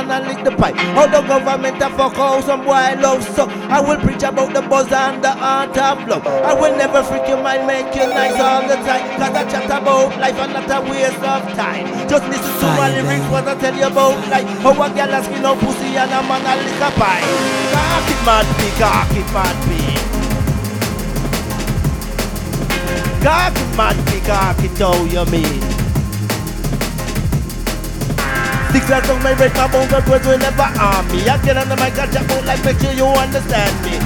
And 0.00 0.10
a 0.10 0.20
big 0.24 0.38
shout 0.38 0.44
to 0.44 0.50
Becky 0.56 0.82
the 0.82 1.22
government 1.28 1.82
a 1.82 1.90
fuck 1.90 2.14
how 2.14 2.40
some 2.40 2.64
boy 2.64 2.98
love 3.00 3.22
so. 3.22 3.46
I 3.70 3.80
will 3.80 3.98
preach 4.00 4.22
about 4.22 4.52
the 4.52 4.62
buzz 4.62 4.90
and 4.90 5.22
the 5.22 5.30
art 5.30 5.76
of 5.78 6.08
love. 6.08 6.26
I 6.26 6.54
will 6.54 6.76
never 6.76 7.02
freak 7.04 7.28
your 7.28 7.42
mind, 7.42 7.66
make 7.66 7.94
you 7.94 8.08
nice 8.08 8.38
all 8.40 8.62
the 8.66 8.76
time. 8.82 9.06
Cause 9.16 9.34
I 9.36 9.44
chat 9.48 9.66
about 9.66 10.18
life 10.18 10.36
and 10.36 10.52
not 10.54 10.70
a 10.70 10.80
waste 10.90 11.22
of 11.22 11.42
time. 11.54 11.86
Just 12.08 12.26
listen 12.26 12.52
to 12.60 12.66
my 12.74 12.90
lyrics, 12.90 13.30
what 13.30 13.46
I 13.46 13.54
tell 13.60 13.76
you 13.76 13.86
about 13.86 14.18
life. 14.28 14.48
How 14.58 14.72
a 14.72 14.88
girl 14.90 15.14
ask 15.14 15.30
skin 15.30 15.42
no 15.42 15.54
pussy 15.54 15.96
and 15.96 16.10
a 16.10 16.20
man 16.26 16.42
a 16.42 16.54
lick 16.58 16.82
a 16.82 16.90
pie. 16.98 17.22
Cock 17.70 18.10
it 18.10 18.20
mad 18.26 18.46
be, 18.58 18.68
cock 18.76 19.10
it 19.16 19.32
mad 19.32 19.56
be 19.68 19.89
Mad 23.76 23.96
P, 24.06 24.20
it 24.64 24.78
how 24.78 25.04
you 25.04 25.24
mean 25.30 25.80
my 29.22 29.34
will 30.24 30.38
never 30.38 30.62
me. 31.12 31.28
I 31.28 31.36
get 31.42 31.56
I 31.56 31.64
like 32.46 32.64
make 32.64 32.78
sure 32.78 32.92
you 32.92 33.06
understand 33.06 33.84
me. 33.84 33.98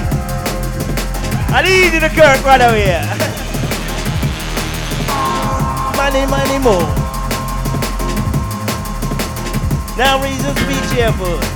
I 1.55 1.63
need 1.63 1.93
you 1.95 2.01
to 2.01 2.09
Kirk 2.09 2.45
right 2.45 2.61
over 2.61 2.77
here. 2.77 3.05
money, 5.97 6.27
money, 6.27 6.59
more. 6.59 6.89
Now 9.97 10.21
reasons 10.23 10.59
be 10.67 10.75
cheerful. 10.95 11.54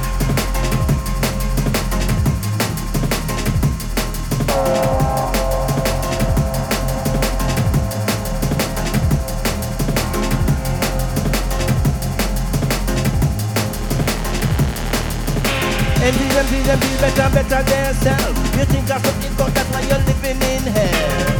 Them 16.44 16.78
be 16.78 16.94
better, 17.02 17.28
better 17.34 17.62
themselves. 17.66 18.38
You 18.54 18.64
think 18.70 18.90
of 18.90 19.02
something 19.02 19.34
good, 19.34 19.52
that's 19.54 19.70
why 19.74 19.82
you're 19.90 20.02
living 20.06 20.38
in 20.38 20.62
hell. 20.70 21.34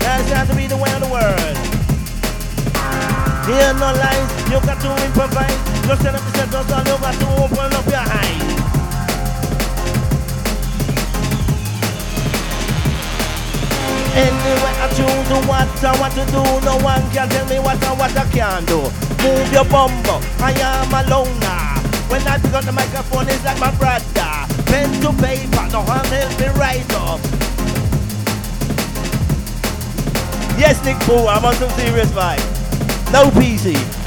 That's 0.00 0.30
how 0.32 0.44
to 0.44 0.54
be 0.56 0.66
the 0.66 0.76
way 0.76 0.90
of 0.96 1.00
the 1.04 1.10
world. 1.12 1.56
Here 3.44 3.72
no 3.76 3.92
lies, 3.92 4.30
you 4.48 4.58
got 4.64 4.80
to 4.80 4.90
improvise. 5.04 5.60
Just 5.84 6.00
set 6.00 6.14
up 6.14 6.22
the 6.24 6.32
sentence, 6.32 6.72
all 6.72 6.84
you 6.88 6.96
got 6.96 7.14
to 7.20 7.28
open 7.44 7.72
up 7.76 7.86
your 7.92 8.06
eyes. 8.08 8.40
Anyway, 14.16 14.74
I 14.80 14.86
choose 14.96 15.28
what 15.44 15.84
I 15.84 15.92
want 16.00 16.14
to 16.14 16.24
do. 16.32 16.42
No 16.64 16.78
one 16.80 17.04
can 17.12 17.28
tell 17.28 17.46
me 17.48 17.58
what 17.58 17.82
I 17.84 17.92
what 17.92 18.16
I 18.16 18.24
can 18.30 18.64
do. 18.64 18.80
Move 19.20 19.52
your 19.52 19.64
bumbo, 19.64 20.20
I 20.40 20.52
am 20.56 21.06
alone 21.06 21.40
now. 21.40 21.71
When 22.12 22.20
I 22.28 22.36
pick 22.36 22.52
up 22.52 22.62
the 22.62 22.72
microphone, 22.72 23.26
it's 23.26 23.42
like 23.42 23.58
my 23.58 23.74
brother. 23.76 24.04
Pen 24.66 25.00
to 25.00 25.12
paper, 25.22 25.66
no 25.72 25.80
one 25.80 26.04
help 26.04 26.38
me 26.38 26.46
write 26.60 26.84
up. 26.92 27.18
Yes, 30.60 30.84
Nick 30.84 30.98
Boo, 31.06 31.26
I'm 31.26 31.42
on 31.42 31.54
some 31.54 31.70
serious 31.70 32.10
vibe. 32.10 32.44
No 33.12 33.30
PC. 33.30 34.01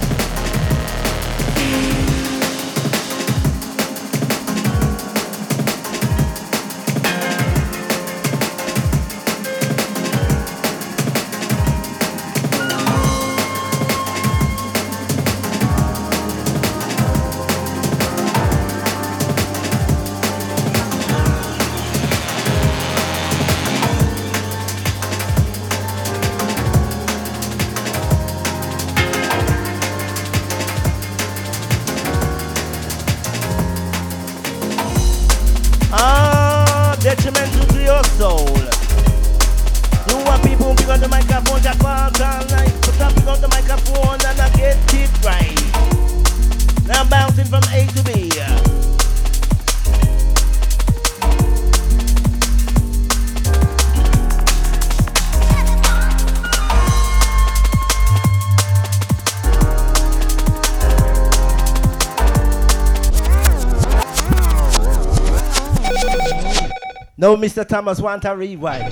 Mr. 67.46 67.64
Thomas 67.64 68.02
want 68.02 68.26
a 68.26 68.36
rewind. 68.36 68.92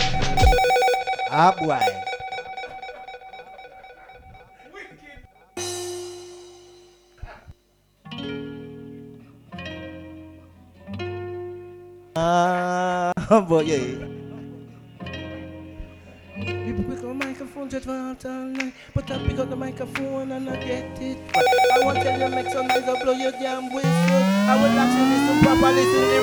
Ah, 1.31 1.55
boy. 1.59 1.81
Ah, 12.15 13.11
but 13.27 13.65
yeah. 13.65 13.77
People 16.37 16.83
pick 16.83 16.93
up 16.93 17.01
the 17.01 17.13
microphone 17.15 17.69
just 17.71 17.87
want 17.87 18.23
all 18.23 18.31
night, 18.31 18.73
but 18.93 19.09
I 19.09 19.17
pick 19.25 19.39
up 19.39 19.49
the 19.49 19.55
microphone 19.55 20.31
and 20.31 20.47
I 20.47 20.55
get 20.57 21.01
it. 21.01 21.17
I 21.35 21.83
want 21.83 21.97
to 22.03 22.29
make 22.29 22.49
some 22.49 22.67
noise, 22.67 22.83
I 22.83 23.03
blow 23.03 23.13
your 23.13 23.31
damn 23.31 23.73
whistle. 23.73 23.89
I 23.89 24.53
like 24.61 24.75
to 24.93 25.01
listen 25.09 25.41
proper, 25.41 25.73
listen 25.73 26.01
lyrics 26.01 26.22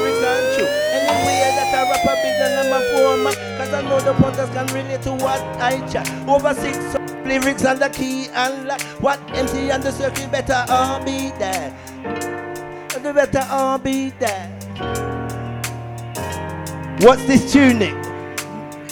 I 2.42 2.70
rap 2.70 2.82
a 2.94 3.16
man, 3.24 3.58
cause 3.58 3.72
I 3.74 3.82
know 3.82 4.00
the 4.00 4.14
punters 4.14 4.50
can 4.50 4.66
relate 4.68 5.02
to 5.02 5.12
what 5.12 5.40
I 5.60 5.86
chat. 5.90 6.08
Over 6.28 6.54
six 6.54 6.78
lyrics 7.26 7.64
and 7.64 7.80
the 7.80 7.88
key 7.90 8.28
and 8.32 8.66
lock. 8.68 8.80
What 9.00 9.20
MC 9.34 9.70
and 9.70 9.82
the 9.82 9.92
circuit 9.92 10.30
better 10.30 10.64
all 10.68 11.04
be 11.04 11.30
there. 11.38 11.76
The 13.02 13.12
better 13.14 13.46
all 13.50 13.78
be 13.78 14.10
there. 14.18 14.50
What's 17.00 17.24
this 17.26 17.52
tuning? 17.52 17.94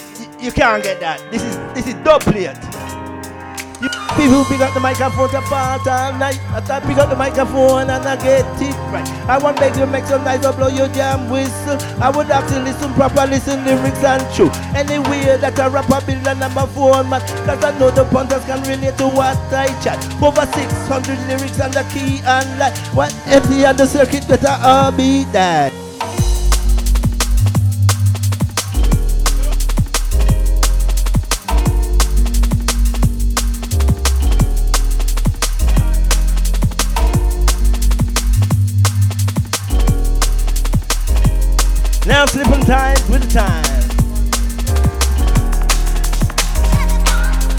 Y- 0.03 0.37
You 0.39 0.51
can't 0.51 0.83
get 0.83 0.99
that. 1.01 1.19
This 1.31 1.43
is 1.43 1.57
this 1.75 1.87
is. 1.87 1.95
You 1.95 2.68
people 4.19 4.43
pick 4.43 4.59
up 4.59 4.73
the 4.73 4.79
microphone 4.79 5.29
to 5.29 5.41
part 5.47 5.87
all 5.87 6.11
night. 6.19 6.39
I 6.51 6.59
thought 6.59 6.83
pick 6.83 6.97
up 6.97 7.09
the 7.09 7.15
microphone 7.15 7.89
and 7.89 8.03
I 8.03 8.15
get 8.17 8.43
it 8.61 8.75
right. 8.91 9.07
I 9.31 9.37
want 9.37 9.57
beg 9.57 9.77
you 9.77 9.85
make 9.87 10.03
some 10.03 10.23
nice 10.23 10.45
or 10.45 10.51
blow 10.51 10.67
your 10.67 10.89
jam 10.89 11.29
whistle. 11.29 11.79
I 12.03 12.11
would 12.11 12.27
have 12.27 12.47
to 12.49 12.59
listen 12.59 12.93
proper, 12.93 13.25
listen 13.25 13.63
lyrics 13.63 14.03
and 14.03 14.23
true. 14.35 14.51
Anyway 14.75 15.39
that 15.39 15.57
a 15.57 15.69
rapper 15.69 16.03
build 16.05 16.27
a 16.27 16.35
number 16.35 16.67
four 16.75 17.03
man. 17.07 17.21
Cause 17.47 17.63
I 17.63 17.71
know 17.79 17.91
the 17.91 18.03
punters 18.05 18.43
can 18.43 18.59
relate 18.67 18.97
to 18.97 19.07
what 19.07 19.39
I 19.53 19.71
chat. 19.79 19.99
Over 20.21 20.45
600 20.45 21.19
lyrics 21.27 21.59
and 21.59 21.73
the 21.73 21.83
key 21.93 22.19
and 22.25 22.47
light. 22.59 22.77
What 22.91 23.15
and 23.27 23.77
the 23.77 23.87
circuit 23.87 24.27
better 24.27 24.55
all 24.61 24.91
be 24.91 25.23
that. 25.31 25.88
Now 42.09 42.25
slipping 42.25 42.65
times 42.65 43.07
with 43.07 43.21
the 43.21 43.29
time. 43.29 43.63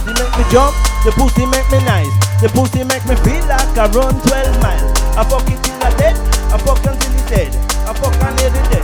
They 0.05 0.13
make 0.13 0.35
me 0.37 0.45
jump, 0.51 0.75
the 1.05 1.13
pussy 1.15 1.47
make 1.47 1.71
me 1.71 1.79
nice. 1.87 2.11
The 2.43 2.49
pussy 2.49 2.83
make 2.83 3.07
me 3.07 3.15
feel 3.23 3.47
like 3.47 3.79
I 3.79 3.87
run 3.95 4.21
12 4.21 4.61
miles. 4.61 4.91
I 5.15 5.23
fuck 5.23 5.47
it 5.47 5.63
till 5.63 5.79
I 5.81 5.95
dead, 5.97 6.17
I 6.51 6.59
fuck 6.59 6.85
until 6.85 7.15
it's 7.15 7.31
dead. 7.31 7.55
I 7.87 7.95
fuck 7.95 8.13
until 8.27 8.51
it's 8.53 8.69
dead. 8.75 8.83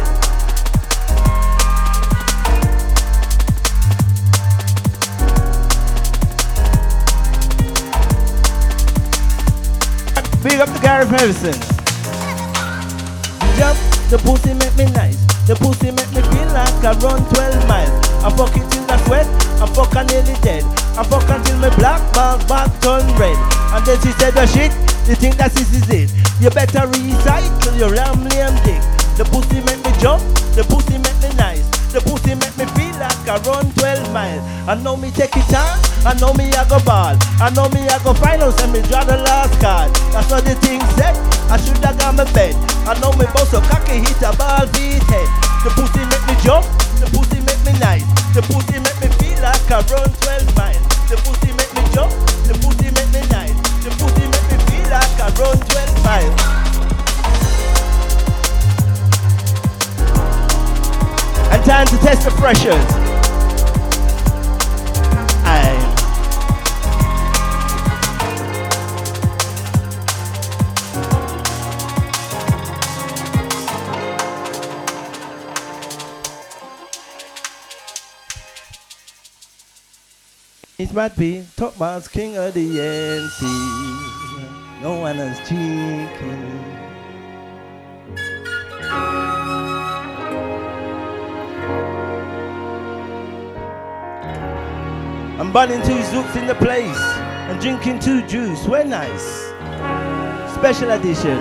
Big 10.44 10.60
up 10.60 10.68
the 10.68 10.78
Gary 10.78 11.06
Ferguson. 11.06 11.58
Jump, 13.58 13.76
the 14.10 14.18
pussy 14.18 14.54
make 14.54 14.76
me 14.76 14.84
nice. 14.92 15.25
The 15.46 15.54
pussy 15.62 15.94
make 15.94 16.10
me 16.10 16.26
feel 16.34 16.50
like 16.50 16.74
I 16.82 16.90
run 16.98 17.22
12 17.30 17.70
miles. 17.70 17.94
I 18.18 18.34
fuck 18.34 18.50
it 18.58 18.66
till 18.66 18.82
I 18.90 18.98
sweat, 19.06 19.30
I 19.62 19.66
fuck 19.70 19.94
her 19.94 20.02
nearly 20.02 20.34
dead. 20.42 20.66
I 20.98 21.06
fuck 21.06 21.22
until 21.30 21.62
my 21.62 21.70
black 21.78 22.02
bag 22.10 22.42
back 22.50 22.66
turn 22.82 23.06
red. 23.14 23.38
And 23.70 23.86
then 23.86 23.94
she 24.02 24.10
said, 24.18 24.34
oh 24.34 24.42
shit, 24.42 24.74
you 25.06 25.14
think 25.14 25.38
that 25.38 25.54
this 25.54 25.70
is 25.70 25.86
it? 25.86 26.10
You 26.42 26.50
better 26.50 26.90
recycle 26.90 27.78
your 27.78 27.94
ram 27.94 28.26
lame 28.26 28.58
dick. 28.66 28.82
The 29.14 29.22
pussy 29.30 29.62
make 29.62 29.78
me 29.86 29.94
jump, 30.02 30.18
the 30.58 30.66
pussy 30.66 30.98
make 30.98 31.14
me 31.22 31.30
nice. 31.38 31.62
The 31.94 32.02
pussy 32.02 32.34
make 32.34 32.58
me 32.58 32.66
feel 32.74 32.98
like 32.98 33.14
I 33.30 33.38
run 33.46 33.70
12 33.78 34.10
miles. 34.10 34.42
I 34.66 34.74
know 34.82 34.98
me 34.98 35.14
take 35.14 35.38
it 35.38 35.46
on, 35.54 35.78
I 36.02 36.18
know 36.18 36.34
me 36.34 36.50
I 36.58 36.66
go 36.66 36.82
ball. 36.82 37.14
I 37.38 37.54
know 37.54 37.70
me 37.70 37.86
I 37.86 38.02
go 38.02 38.18
finals 38.18 38.58
and 38.66 38.74
me 38.74 38.82
draw 38.90 39.06
the 39.06 39.22
last 39.22 39.54
card. 39.62 39.94
That's 40.10 40.26
what 40.26 40.42
the 40.42 40.58
thing 40.58 40.82
said, 40.98 41.14
I 41.46 41.56
should 41.62 41.78
have 41.86 41.94
got 42.02 42.18
my 42.18 42.26
bed. 42.34 42.58
I 42.86 42.94
know 43.00 43.10
me 43.18 43.26
boss 43.34 43.50
so 43.50 43.60
cocky 43.62 43.98
hit 43.98 44.22
a 44.22 44.30
ball 44.38 44.62
beat 44.70 45.02
head. 45.10 45.26
The 45.66 45.74
pussy 45.74 46.06
make 46.06 46.22
me 46.30 46.38
jump, 46.38 46.62
the 47.02 47.10
pussy 47.10 47.42
make 47.42 47.58
me 47.66 47.74
nice. 47.80 48.06
The 48.30 48.42
pussy 48.46 48.78
make 48.78 48.94
me 49.02 49.08
feel 49.18 49.42
like 49.42 49.66
I 49.66 49.82
run 49.90 50.06
12 50.06 50.54
miles. 50.54 50.86
The 51.10 51.18
pussy 51.26 51.50
make 51.50 51.74
me 51.74 51.82
jump, 51.90 52.14
the 52.46 52.54
pussy 52.62 52.86
make 52.94 53.10
me 53.10 53.26
nice. 53.26 53.58
The 53.82 53.90
pussy 53.98 54.30
make 54.30 54.46
me 54.54 54.58
feel 54.70 54.86
like 54.86 55.18
I 55.18 55.34
run 55.34 55.58
12 55.66 56.04
miles. 56.06 56.38
And 61.50 61.64
time 61.64 61.86
to 61.88 61.98
test 61.98 62.22
the 62.22 62.30
pressures. 62.38 63.05
Might 80.96 81.14
be 81.14 81.44
boss 81.78 82.08
king 82.08 82.38
of 82.38 82.54
the 82.54 82.80
MC. 82.80 83.44
No 84.80 84.98
one 85.00 85.18
is 85.18 85.38
cheeky. 85.40 85.58
I'm 95.38 95.52
burning 95.52 95.82
two 95.82 95.98
zooks 96.08 96.34
in 96.34 96.46
the 96.46 96.54
place 96.54 96.96
and 96.96 97.60
drinking 97.60 97.98
two 97.98 98.26
juice. 98.26 98.66
We're 98.66 98.84
nice. 98.84 99.52
Special 100.54 100.92
edition. 100.92 101.38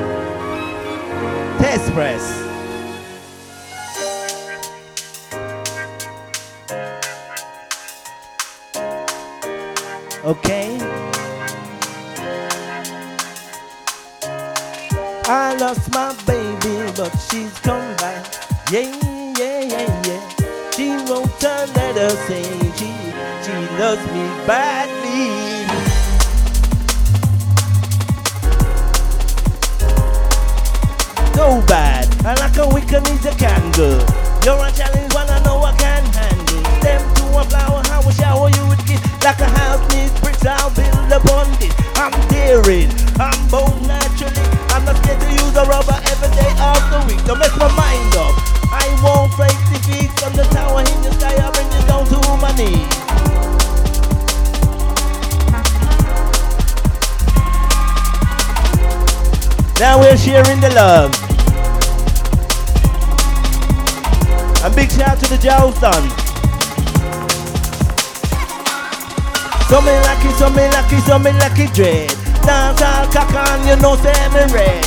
Test 1.59 1.93
press. 1.93 2.44
Okay. 10.25 10.75
I 15.27 15.55
lost 15.59 15.91
my 15.93 16.15
baby, 16.25 16.91
but 16.97 17.11
she's 17.29 17.53
come 17.59 17.95
back. 17.97 18.25
Yeah, 18.71 18.89
yeah, 19.37 19.61
yeah, 19.61 20.01
yeah. 20.07 20.71
She 20.71 20.93
wrote 21.05 21.43
a 21.43 21.69
letter 21.77 22.09
saying 22.25 22.73
she 22.73 22.89
she 23.45 23.53
loves 23.77 24.01
me 24.09 24.25
badly. 24.49 25.29
So 31.35 31.61
bad, 31.67 32.09
and 32.25 32.39
like 32.39 32.57
a 32.57 32.67
wicked 32.73 33.03
needs 33.03 33.25
a 33.27 33.35
candle. 33.35 34.01
You're 34.43 34.57
a 34.57 34.71
challenge, 34.71 35.13
one 35.13 35.29
I 35.29 35.43
know 35.43 35.61
I 35.61 35.75
can 35.77 36.03
handle. 36.17 36.63
Them 36.81 37.13
to 37.13 37.25
a 37.37 37.43
flower, 37.43 37.83
how 37.85 38.09
a 38.09 38.13
shower. 38.13 38.54
Like 39.25 39.39
a 39.39 39.49
house 39.57 39.81
needs 39.91 40.13
bricks, 40.21 40.45
I'll 40.45 40.69
build 40.69 41.11
upon 41.11 41.49
it. 41.57 41.73
I'm 41.97 42.13
daring, 42.29 42.93
I'm 43.17 43.49
bold 43.49 43.81
naturally. 43.81 44.37
I'm 44.69 44.85
not 44.85 44.97
scared 45.01 45.19
to 45.19 45.31
use 45.31 45.55
a 45.57 45.65
rubber 45.65 45.97
every 46.13 46.29
day 46.37 46.53
of 46.61 46.77
the 46.93 47.01
week. 47.09 47.25
Don't 47.25 47.39
mess 47.39 47.49
my 47.57 47.65
mind 47.73 48.13
up. 48.21 48.37
I 48.69 48.85
won't 49.01 49.33
face 49.33 49.57
defeat 49.73 50.11
from 50.19 50.33
the 50.33 50.43
tower 50.53 50.81
in 50.81 51.01
the 51.01 51.11
sky. 51.17 51.41
I 51.41 51.49
bring 51.49 51.65
it 51.73 51.87
down 51.87 52.05
to 52.05 52.21
my 52.37 52.53
knees. 52.53 52.85
Now 59.79 59.99
we're 59.99 60.17
sharing 60.17 60.61
the 60.61 60.69
love. 60.75 61.09
A 64.63 64.69
big 64.75 64.91
shout 64.91 65.07
out 65.09 65.19
to 65.19 65.27
the 65.27 65.37
Jows 65.41 65.79
done. 65.79 66.24
So 69.69 69.81
me 69.81 69.91
lucky, 70.01 70.29
so 70.37 70.49
me 70.49 70.67
lucky, 70.69 70.99
so 70.99 71.17
me 71.17 71.31
lucky 71.33 71.65
dread. 71.73 72.09
Dance 72.45 72.81
all 72.81 73.07
cock 73.11 73.33
on, 73.33 73.67
you 73.67 73.75
know 73.77 73.95
say 73.95 74.13
me 74.29 74.45
red. 74.53 74.85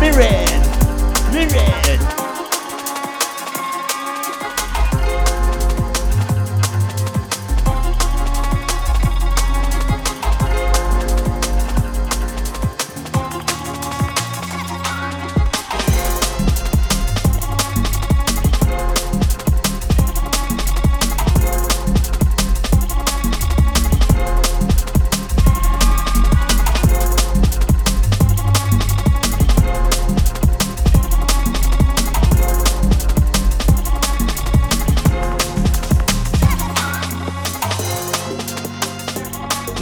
Me 0.00 0.10
red, 0.10 1.34
me 1.34 1.46
red. 1.46 2.11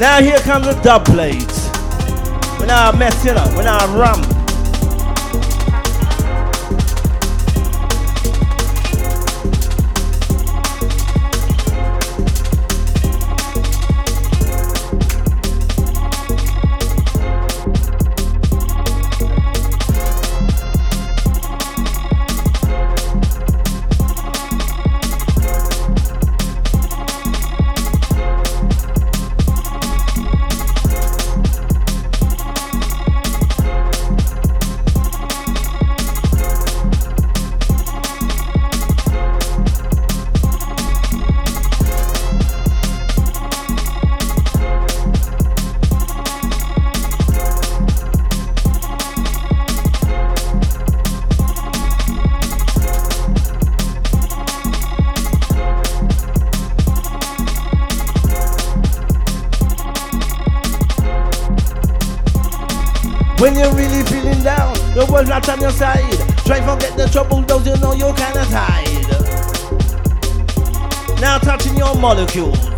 Now 0.00 0.22
here 0.22 0.38
comes 0.38 0.64
the 0.64 0.72
dub 0.80 1.04
plates. 1.04 1.68
When 2.58 2.70
I 2.70 2.90
mess 2.96 3.26
it 3.26 3.36
up, 3.36 3.54
when 3.54 3.66
I 3.66 3.84
rum. 3.94 4.39
When 63.40 63.56
you're 63.56 63.72
really 63.72 64.04
feeling 64.04 64.42
down, 64.42 64.74
the 64.92 65.08
world's 65.10 65.30
not 65.30 65.48
on 65.48 65.62
your 65.62 65.70
side. 65.70 66.12
Try 66.44 66.60
forget 66.60 66.94
the 66.94 67.08
trouble, 67.10 67.40
those 67.40 67.66
you 67.66 67.74
know 67.78 67.94
you 67.94 68.12
cannot 68.12 68.46
hide. 68.50 69.00
Now 71.22 71.38
touching 71.38 71.74
your 71.74 71.94
molecules. 71.94 72.69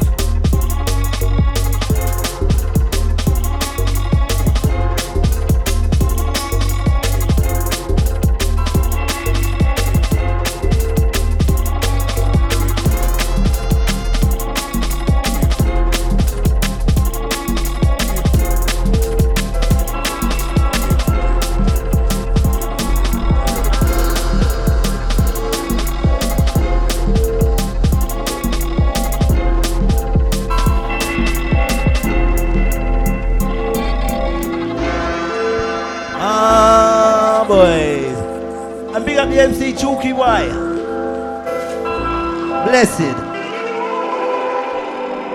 Blessed. 42.82 43.14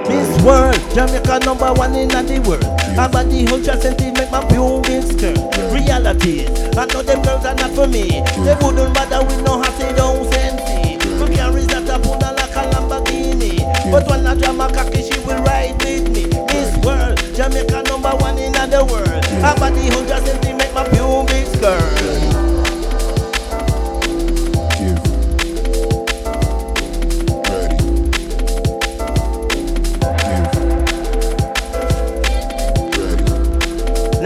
Miss 0.10 0.43
World, 0.43 0.76
Jamaica 0.93 1.39
number 1.45 1.72
one 1.76 1.95
in 1.95 2.10
the 2.10 2.43
world. 2.43 2.66
I'm 3.00 3.16
a 3.16 3.24
the 3.24 3.48
hundred 3.48 3.80
centi 3.80 4.12
make 4.12 4.30
my 4.32 4.43
pubic 4.52 5.08
skirt. 5.08 5.39
Reality, 5.72 6.43
I 6.76 6.84
know 6.91 7.02
them 7.02 7.24
girls 7.24 7.45
are 7.45 7.56
not 7.56 7.72
for 7.72 7.88
me. 7.88 8.20
They 8.43 8.56
wouldn't 8.60 8.93
bother 8.93 9.24
with 9.24 9.39
no 9.45 9.62
happy 9.64 9.95
don't 9.95 10.28
sensi. 10.34 11.00
Who 11.08 11.26
carries 11.34 11.68
that 11.68 11.88
up 11.89 12.06
on 12.08 12.20
like 12.20 12.52
a 12.52 12.68
Lamborghini? 12.68 13.64
But 13.91 14.10
when 14.10 14.28
I 14.28 14.36
jam 14.36 14.60
a 14.60 14.68
cocky, 14.68 15.04
she 15.04 15.18
will 15.24 15.39
ride 15.43 15.80
with 15.80 16.12
me. 16.12 16.28
Miss 16.52 16.76
World, 16.84 17.16
Jamaica 17.34 17.84
number 17.88 18.12
one 18.20 18.38
in 18.38 18.52
the 18.52 18.84
world. 18.84 19.24
I'm 19.39 19.56
a 19.64 19.72
the 19.72 19.88
hundred 19.95 20.20
centi 20.28 20.47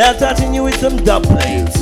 Now 0.02 0.14
touching 0.14 0.52
you 0.52 0.64
with 0.64 0.80
some 0.80 0.98
dub 1.04 1.22
plates. 1.22 1.76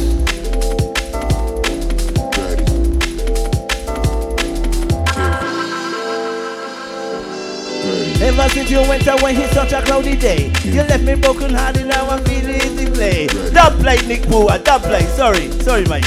Ever 8.22 8.50
since 8.50 8.70
you 8.70 8.80
went 8.82 9.08
away, 9.08 9.36
it's 9.36 9.54
such 9.54 9.72
a 9.72 9.82
cloudy 9.84 10.18
day. 10.18 10.52
You 10.66 10.84
left 10.84 11.02
me 11.04 11.16
broken 11.16 11.54
hearted, 11.54 11.88
now 11.88 12.10
I'm 12.10 12.22
feeling 12.26 12.76
the 12.76 12.92
play. 12.94 13.28
Dub 13.54 13.80
plate, 13.80 14.06
Nick 14.06 14.24
Poo, 14.24 14.50
a 14.50 14.60
dub 14.60 14.82
plate. 14.82 15.08
Sorry, 15.08 15.50
sorry, 15.62 15.86
mate. 15.86 16.04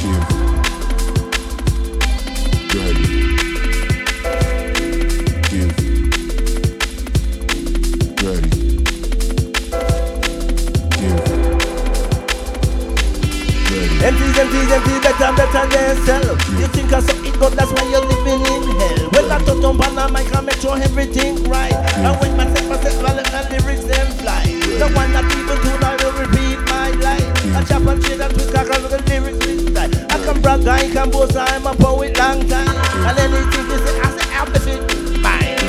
Empties, 14.02 14.36
empties, 14.36 14.70
empties, 14.72 14.98
better, 14.98 15.30
better 15.36 15.64
yourself. 15.70 16.34
You 16.58 16.66
think 16.74 16.92
I 16.92 16.98
saw 16.98 17.14
it, 17.22 17.38
but 17.38 17.54
that's 17.54 17.70
why 17.70 17.86
you're 17.86 18.02
living 18.02 18.42
in 18.42 18.62
hell. 18.74 19.10
Well, 19.12 19.30
I 19.30 19.38
thought 19.38 19.62
on 19.62 19.78
Panama, 19.78 20.18
I 20.18 20.24
can 20.24 20.44
make 20.44 20.58
sure 20.58 20.76
everything 20.76 21.44
right. 21.44 21.72
And 22.02 22.18
when 22.18 22.36
myself, 22.36 22.68
myself, 22.68 22.98
I 22.98 23.14
let 23.14 23.30
the 23.30 23.62
lyrics 23.62 23.84
them 23.84 24.06
fly. 24.18 24.42
The 24.42 24.90
one 24.90 25.12
that 25.14 25.22
people 25.30 25.54
do, 25.62 25.70
I 25.86 25.94
will 26.02 26.14
repeat 26.18 26.58
my 26.66 26.90
life. 26.98 27.30
I 27.54 27.62
chop 27.62 27.86
and 27.86 28.02
shit 28.02 28.20
and 28.20 28.34
twist, 28.34 28.56
I 28.56 28.64
can 28.66 28.82
the 28.82 28.98
lyrics 29.06 29.42
time. 29.70 29.90
I 30.10 30.18
can 30.24 30.42
brag, 30.42 30.66
I 30.66 30.88
can 30.90 31.10
boast, 31.10 31.36
I'm 31.36 31.66
a 31.66 31.74
poet 31.74 32.18
long 32.18 32.48
time. 32.48 32.74
And 33.06 33.18
anything 33.18 33.68
they 33.68 33.78
say, 33.86 34.00
I 34.00 34.10
say, 34.18 34.26
I'm 34.34 34.52
the 34.52 34.60
fit, 34.60 34.82
mine. 35.22 35.62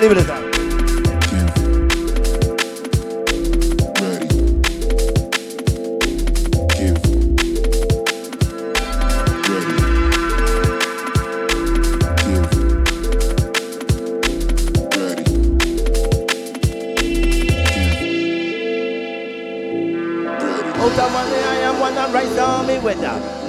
Leave 0.00 0.12
it 0.12 0.18
as 0.18 0.41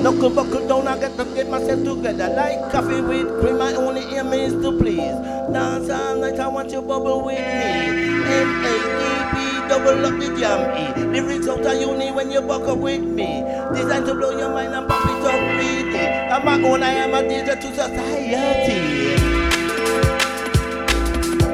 Knuckle 0.04 0.32
buckle 0.32 0.68
down, 0.68 0.86
I 0.86 1.00
get 1.00 1.16
to 1.16 1.24
get 1.34 1.50
myself 1.50 1.82
together. 1.82 2.28
Like 2.36 2.70
coffee 2.74 3.00
with 3.00 3.40
cream, 3.40 3.58
my 3.58 3.74
only 3.74 4.02
aim 4.18 4.34
is 4.34 4.52
to 4.62 4.78
please. 4.78 5.16
Dance 5.54 5.90
all 5.90 6.18
night, 6.18 6.38
I 6.38 6.48
want 6.50 6.72
you 6.72 6.82
bubble 6.82 7.24
with 7.24 7.40
me. 7.40 8.12
M-A-E-P, 8.28 9.68
double 9.70 10.06
up 10.06 10.20
the 10.20 10.36
jam 10.38 10.76
E. 10.76 11.06
Lyrics 11.06 11.48
out 11.48 11.66
of 11.66 11.80
uni 11.80 12.12
when 12.12 12.32
you 12.32 12.42
buck 12.42 12.68
up 12.68 12.80
with 12.80 13.00
me. 13.00 13.46
Designed 13.74 14.06
to 14.08 14.14
blow 14.14 14.38
your 14.38 14.50
mind 14.50 14.74
and 14.76 14.90
pop 14.90 15.06
it 15.06 15.26
up 15.26 15.40
really. 15.58 16.06
I'm 16.06 16.44
my 16.44 16.62
own, 16.68 16.84
I 16.84 16.90
am 16.90 17.14
a 17.14 17.22
danger 17.26 17.56
to 17.56 17.68
society. 17.74 19.16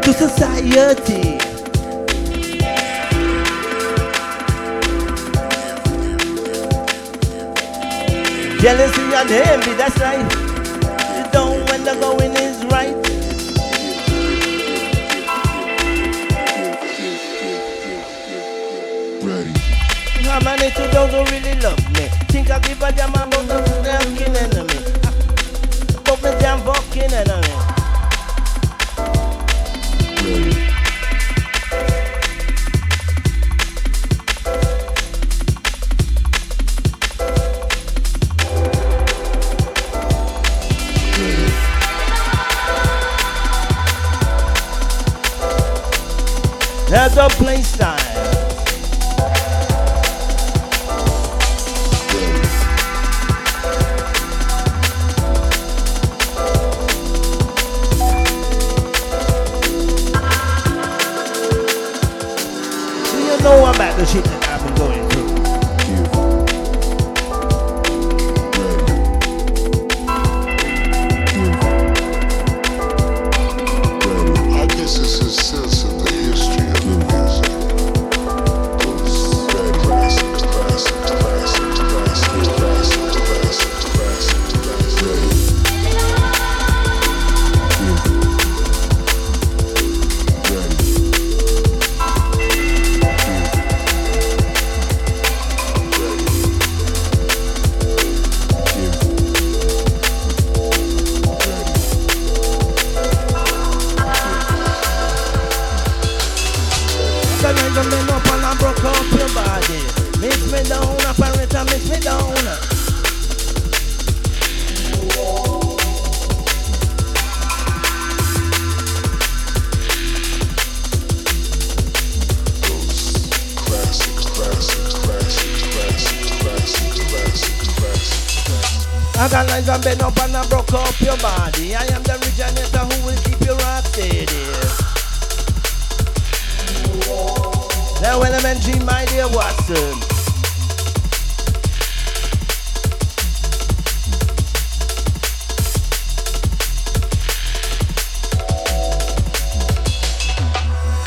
To 0.01 0.11
society. 0.11 1.38
Jealousy 8.59 9.01
and 9.01 9.31
envy, 9.31 9.73
that's 9.75 9.97
right. 9.99 10.19
You 11.15 11.31
don't 11.31 11.65
when 11.69 11.83
the 11.85 11.95
going 12.01 12.35
is 12.35 12.65
right. 12.65 12.93
How 20.25 20.39
many 20.41 20.69
to 20.71 20.81
those 20.93 21.11
who 21.11 21.23
really 21.33 21.55
love 21.61 21.79
me? 21.93 22.07
Think 22.27 22.51
I 22.51 22.59
give 22.59 22.81
a 22.81 22.91
damn 22.91 23.09
about 23.11 23.29
the 23.31 23.63
fucking 23.83 24.35
enemy. 24.35 24.79
About 25.97 26.19
the 26.19 26.31
damn 26.39 26.59
fucking 26.59 27.13
enemy. 27.13 27.38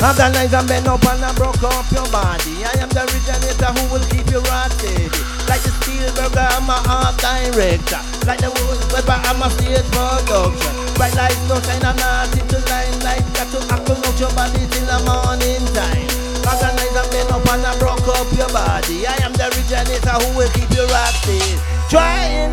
Lines 0.03 0.51
and 0.51 0.67
bend 0.67 0.87
up 0.91 0.99
and 1.07 1.23
I 1.23 1.31
broke 1.31 1.63
up 1.63 1.87
your 1.87 2.03
body. 2.11 2.59
I 2.67 2.75
am 2.83 2.91
the 2.91 3.07
originator 3.07 3.71
who 3.71 3.87
will 3.87 4.03
keep 4.11 4.27
you 4.35 4.43
rock 4.51 4.67
steady. 4.75 5.07
Like 5.47 5.63
the 5.63 5.71
Spielberg, 5.79 6.35
I'm 6.35 6.67
a 6.67 6.75
art 6.91 7.15
director. 7.23 8.03
Like 8.27 8.43
the 8.43 8.51
Lloyd 8.51 8.83
Webber, 8.91 9.15
I'm 9.15 9.39
a 9.39 9.47
stage 9.47 9.79
production. 9.95 10.75
Bright 10.99 11.15
lights, 11.15 11.39
no 11.47 11.55
shine, 11.63 11.87
I'm 11.87 11.95
not 11.95 12.35
into 12.35 12.59
limelight. 12.67 13.23
Got 13.31 13.47
to 13.55 13.59
acclimate 13.71 14.19
your 14.19 14.33
body 14.35 14.67
till 14.75 14.83
the 14.91 14.99
morning 15.07 15.63
time. 15.71 16.11
Organize 16.51 16.99
and 16.99 17.07
bend 17.07 17.31
up 17.31 17.47
and 17.47 17.63
I 17.63 17.71
broke 17.79 18.03
up 18.03 18.27
your 18.35 18.51
body. 18.51 19.07
I 19.07 19.15
am 19.23 19.31
the 19.31 19.55
originator 19.55 20.19
who 20.19 20.35
will 20.35 20.51
keep 20.51 20.67
you 20.75 20.83
rock 20.91 21.15
steady. 21.23 21.55
Trying, 21.87 22.51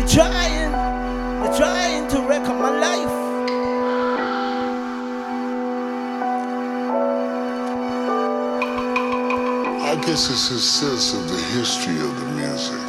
you're 0.00 0.08
trying, 0.08 0.72
you're 1.44 1.56
trying 1.60 2.08
to 2.08 2.24
wreck 2.24 2.48
my 2.48 2.72
life. 2.72 3.19
Guess 10.06 10.30
it's 10.30 10.50
a 10.50 10.58
sense 10.58 11.12
of 11.12 11.28
the 11.28 11.40
history 11.52 11.96
of 12.00 12.12
the 12.20 12.26
music. 12.32 12.80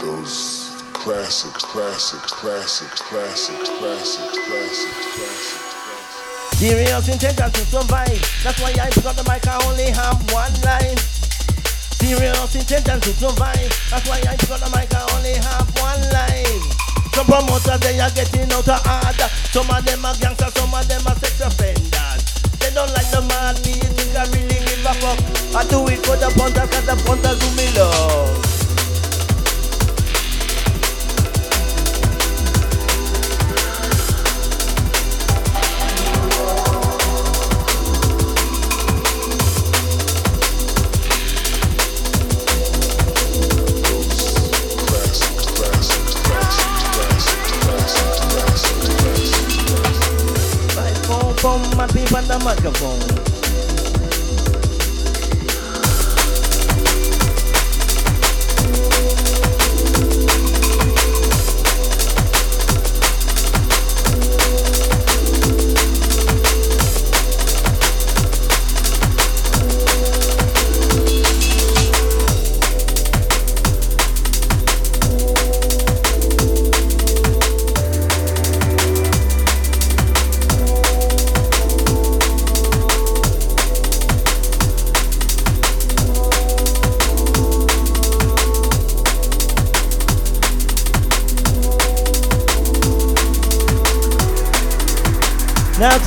Those 0.00 0.80
classics, 0.92 1.64
classics, 1.64 2.32
classics, 2.32 3.02
classics, 3.02 3.68
classics, 3.68 4.38
classics, 4.46 5.06
classics. 5.12 6.56
Serious 6.56 7.08
intention 7.08 7.50
to 7.50 7.62
survive. 7.66 8.20
That's 8.42 8.60
why 8.62 8.72
I 8.80 8.88
up 8.88 9.16
the 9.16 9.24
mic, 9.28 9.44
I 9.46 9.60
only 9.68 9.90
have 9.92 10.16
one 10.32 10.54
line. 10.64 10.96
Serious 12.00 12.54
intention 12.56 13.00
to 13.00 13.10
survive. 13.12 13.68
That's 13.90 14.08
why 14.08 14.22
I 14.24 14.32
up 14.32 14.60
the 14.64 14.70
mic, 14.72 14.94
I 14.96 15.02
only 15.12 15.36
have 15.44 15.68
one 15.76 16.02
line. 16.08 16.62
Some 17.12 17.26
promoters, 17.26 17.80
they 17.80 18.00
are 18.00 18.10
getting 18.16 18.48
out 18.48 18.68
of 18.68 18.80
order. 18.80 19.28
Some 19.52 19.68
of 19.68 19.84
them 19.84 20.04
are 20.06 20.16
gangsters, 20.16 20.54
some 20.54 20.72
of 20.72 20.88
them 20.88 21.04
are 21.04 21.16
sex 21.20 21.40
offenders. 21.40 22.22
They 22.62 22.72
don't 22.72 22.88
like 22.96 23.10
the 23.12 23.20
mad 23.28 23.60
music, 23.66 24.16
I 24.16 24.24
really 24.32 24.61
fuck. 24.94 25.18
I 25.54 25.64
do 25.68 25.86
it 25.88 26.04
for 26.06 26.16
the 26.16 26.32
punters, 26.36 26.70
cause 26.70 26.86
the 26.86 26.96
punters 27.06 27.38
do 27.38 27.56
me 27.56 27.78
love. 27.78 28.38
My 51.74 51.88
people, 51.88 52.22
the 52.22 52.38
microphone. 52.44 53.31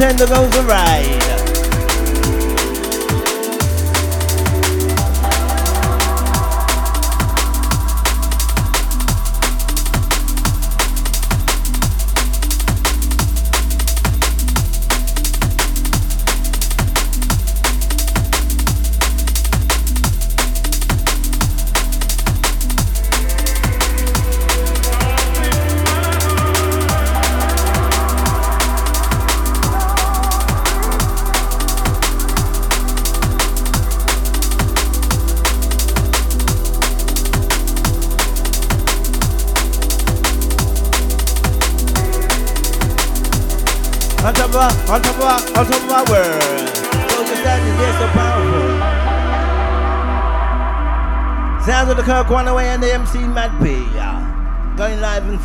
Now 0.06 0.12
ten 0.12 0.18
to 0.20 0.28
goes 0.28 0.84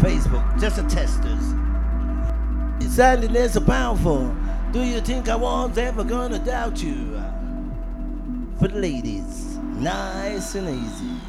Facebook, 0.00 0.58
just 0.58 0.76
testers. 0.88 1.54
It's 2.82 2.94
standing 2.94 3.34
there 3.34 3.48
so 3.50 3.60
powerful. 3.60 4.34
Do 4.72 4.82
you 4.82 5.00
think 5.02 5.28
I 5.28 5.36
was 5.36 5.76
ever 5.76 6.02
gonna 6.04 6.38
doubt 6.38 6.82
you? 6.82 7.22
For 8.58 8.68
the 8.68 8.78
ladies, 8.78 9.58
nice 9.76 10.54
and 10.54 10.68
easy. 10.68 11.20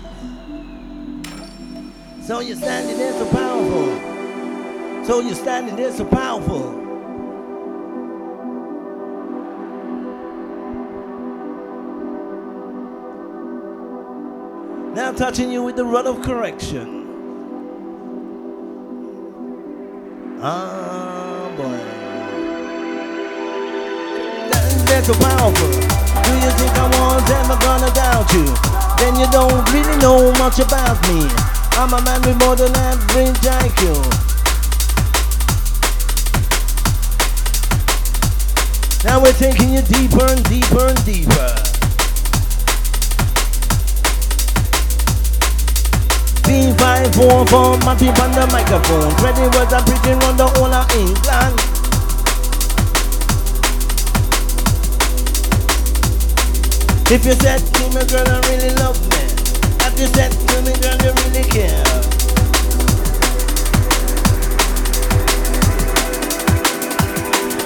So 2.25 2.39
you're 2.39 2.55
standing 2.55 2.97
there 2.97 3.11
so 3.13 3.25
powerful. 3.29 5.05
So 5.05 5.19
you're 5.19 5.35
standing 5.35 5.75
there 5.75 5.91
so 5.91 6.05
powerful. 6.05 6.77
Now 14.93 15.11
touching 15.11 15.51
you 15.51 15.61
with 15.63 15.75
the 15.75 15.83
rod 15.83 16.05
of 16.05 16.21
correction. 16.21 17.00
Ah, 20.43 21.49
boy. 21.55 21.77
That- 24.49 24.85
That's 24.87 25.07
so 25.07 25.13
powerful. 25.13 25.69
Do 26.25 26.31
you 26.43 26.51
think 26.57 26.73
I 26.77 26.87
was 26.89 27.29
ever 27.29 27.57
gonna 27.61 27.91
doubt 27.93 28.33
you? 28.33 28.45
Then 28.97 29.15
you 29.19 29.27
don't 29.31 29.61
really 29.71 29.97
know 29.97 30.31
much 30.41 30.57
about 30.59 30.97
me. 31.07 31.29
I'm 31.77 31.93
a 31.93 32.01
man 32.01 32.21
with 32.23 32.37
more 32.39 32.55
than 32.55 32.75
average 32.75 33.37
IQ. 33.45 34.01
Now 39.05 39.21
we're 39.21 39.33
taking 39.33 39.73
you 39.73 39.81
deeper 39.81 40.25
and 40.25 40.43
deeper 40.49 40.87
and 40.87 41.05
deeper. 41.05 41.60
Five, 46.77 47.13
four, 47.15 47.45
four, 47.47 47.77
people 47.95 48.23
on 48.23 48.31
the 48.31 48.47
microphone. 48.51 49.11
Ready 49.23 49.45
words 49.55 49.73
I'm 49.73 49.83
preaching 49.85 50.19
on 50.23 50.35
the 50.37 50.47
whole 50.47 50.73
of 50.73 50.89
England. 50.91 51.57
If 57.11 57.25
you 57.25 57.33
said 57.33 57.59
to 57.59 57.83
me, 57.93 58.01
girl, 58.09 58.27
I 58.27 58.39
really 58.49 58.73
love 58.75 58.99
me. 59.09 59.23
If 59.85 59.99
you 59.99 60.07
said 60.07 60.31
to 60.31 60.61
me, 60.63 60.73
girl, 60.81 60.97
you 61.03 61.11
really 61.23 61.43
care. 61.49 62.00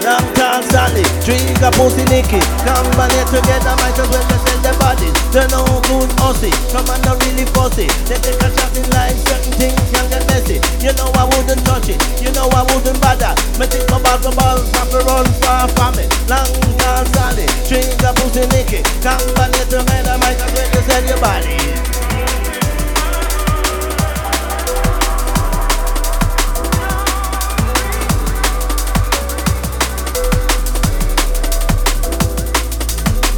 Long 0.05 0.21
tall 0.37 0.61
Sally, 0.69 1.01
drink 1.25 1.57
a 1.65 1.73
pussy 1.73 2.05
Nicky. 2.13 2.37
Come 2.61 2.93
on 3.01 3.09
here 3.09 3.25
together, 3.25 3.73
might 3.81 3.97
as 3.97 4.05
well 4.05 4.21
sell 4.21 4.61
their 4.61 4.77
bodies 4.77 5.17
They're 5.33 5.49
no 5.49 5.65
good 5.89 6.13
hussy, 6.21 6.53
come 6.69 6.85
on 6.93 7.01
not 7.01 7.17
really 7.25 7.41
fussy. 7.57 7.89
They 8.05 8.21
take 8.21 8.37
a 8.37 8.53
shot 8.53 8.69
in 8.77 8.85
life, 8.93 9.17
certain 9.25 9.53
things 9.57 9.81
can 9.89 10.05
get 10.13 10.21
messy. 10.29 10.61
You 10.85 10.93
know 10.93 11.09
I 11.17 11.25
wouldn't 11.25 11.65
touch 11.65 11.89
it, 11.89 11.97
you 12.21 12.29
know 12.37 12.45
I 12.53 12.61
wouldn't 12.69 13.01
bother. 13.01 13.33
Me 13.57 13.65
think 13.65 13.89
about 13.89 14.21
the 14.21 14.29
balls, 14.37 14.69
have 14.77 14.93
to 14.93 15.01
run 15.09 15.25
far 15.41 15.65
from 15.73 15.97
it. 15.97 16.13
Long 16.29 16.53
tall 16.77 17.01
Sally, 17.09 17.49
drink 17.65 17.89
a 18.05 18.13
pussy 18.13 18.45
Nicky. 18.53 18.85
Come 19.01 19.25
on 19.41 19.49
here 19.57 19.65
together, 19.73 20.21
might 20.21 20.37
as 20.37 20.53
well 20.53 20.83
sell 20.85 21.01
your 21.01 21.17
bodies 21.17 21.94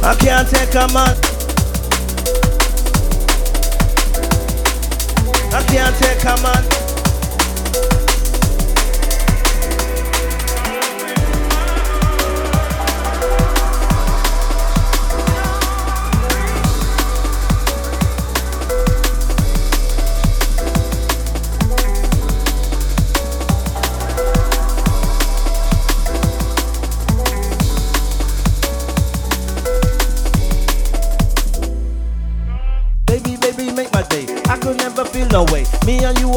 I 0.08 0.14
can't 0.14 0.48
take 0.48 0.74
a 0.74 0.88
man. 0.94 1.14
I 5.52 5.62
can't 5.68 5.96
take 5.96 6.24
a 6.24 6.42
man. 6.42 6.77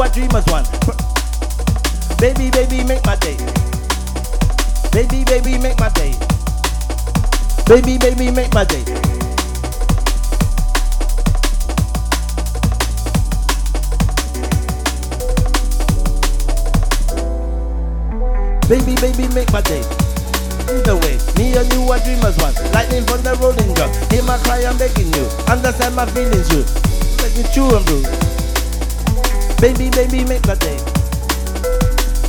Are 0.01 0.09
dreamers 0.09 0.45
one. 0.47 0.65
Baby, 2.17 2.49
baby, 2.49 2.83
make 2.83 3.05
my 3.05 3.15
day. 3.17 3.37
Baby, 4.91 5.23
baby, 5.23 5.59
make 5.59 5.79
my 5.79 5.89
day. 5.89 6.17
Baby, 7.67 7.99
baby, 7.99 8.31
make 8.31 8.51
my 8.51 8.65
day. 8.65 8.81
Baby, 18.67 18.95
baby, 18.95 19.27
make 19.35 19.51
my 19.53 19.61
day. 19.61 19.83
Either 20.65 20.95
way, 20.97 21.19
me 21.37 21.55
and 21.55 21.71
you 21.73 21.83
are 21.91 21.99
dreamers 21.99 22.37
one. 22.39 22.55
Lightning 22.73 23.05
from 23.05 23.21
the 23.21 23.37
rolling 23.39 23.71
drum. 23.75 23.91
Hear 24.09 24.23
my 24.23 24.39
cry, 24.39 24.65
I'm 24.65 24.79
begging 24.79 25.13
you. 25.13 25.29
Understand 25.47 25.95
my 25.95 26.07
feelings, 26.07 26.49
you. 26.51 26.65
Make 27.21 27.37
me 27.37 27.53
true 27.53 27.75
and 27.77 27.85
blue. 27.85 28.30
Baby, 29.61 29.91
baby, 29.91 30.25
make 30.25 30.43
my 30.47 30.55
day. 30.55 30.77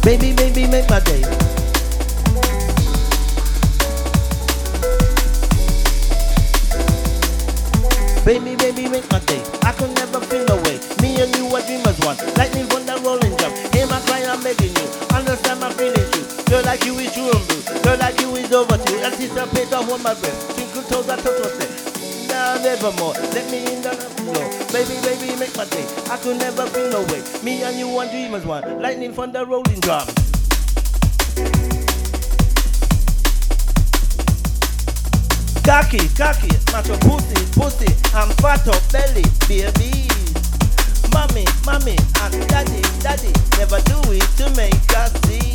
Baby, 0.05 0.35
baby, 0.35 0.67
make 0.67 0.85
my 0.91 1.01
day. 1.01 1.23
Baby, 8.23 8.55
baby, 8.57 8.87
make 8.87 9.11
my 9.11 9.19
day. 9.21 9.43
I 9.63 9.73
could 9.73 9.95
never 9.97 10.21
feel 10.21 10.45
way. 10.61 10.79
Me 11.01 11.23
and 11.23 11.35
you 11.35 11.49
are 11.57 11.63
dreamers 11.63 11.99
one. 12.05 12.19
Lightning 12.37 12.69
the 12.69 13.01
rolling 13.03 13.35
drum. 13.37 13.53
Hear 13.73 13.87
my 13.87 13.99
cry, 14.05 14.23
I'm 14.29 14.43
begging 14.43 14.77
you. 14.77 14.89
Understand 15.17 15.61
my 15.61 15.73
feelings, 15.73 16.13
you. 16.15 16.45
Girl 16.53 16.63
like 16.65 16.85
you 16.85 16.99
is 16.99 17.15
true 17.15 17.33
and 17.33 17.49
blue. 17.49 17.81
Girl 17.83 17.97
like 17.97 18.21
you 18.21 18.29
is 18.37 18.53
overdue. 18.53 19.01
Anticipate 19.01 19.73
of 19.73 19.89
what 19.89 20.03
my 20.03 20.13
breath. 20.13 20.55
Twinkle 20.55 20.83
toes, 20.83 21.09
I 21.09 21.17
touch 21.17 21.41
what's 21.41 21.57
there. 21.57 21.72
Now 22.63 22.75
nevermore. 22.75 23.15
Let 23.35 23.51
me 23.51 23.59
in 23.73 23.83
the 23.83 23.91
flow. 23.91 24.47
Baby, 24.73 25.01
baby, 25.03 25.37
make 25.39 25.57
my 25.57 25.65
day. 25.65 25.85
I 26.11 26.17
could 26.19 26.39
never 26.39 26.67
feel 26.67 26.91
no 26.91 27.03
way. 27.13 27.23
Me 27.43 27.63
and 27.63 27.77
you 27.77 27.89
are 27.99 28.07
dreamers 28.07 28.45
one. 28.45 28.81
Lightning 28.81 29.13
from 29.13 29.33
the 29.33 29.45
rolling 29.45 29.81
drum. 29.81 30.07
Cocky, 35.65 36.09
cocky, 36.15 36.51
macho 36.73 36.97
pussy, 36.99 37.43
pussy, 37.59 37.91
I'm 38.15 38.29
fat 38.39 38.67
up 38.69 38.83
belly, 38.93 39.25
baby. 39.49 40.09
Mommy, 41.13 41.47
mommy, 41.65 41.97
and 42.23 42.49
daddy, 42.49 42.83
daddy, 43.01 43.33
never 43.59 43.81
do 43.83 43.99
it 44.13 44.27
to 44.39 44.51
make 44.57 44.97
us 44.97 45.13
see. 45.27 45.52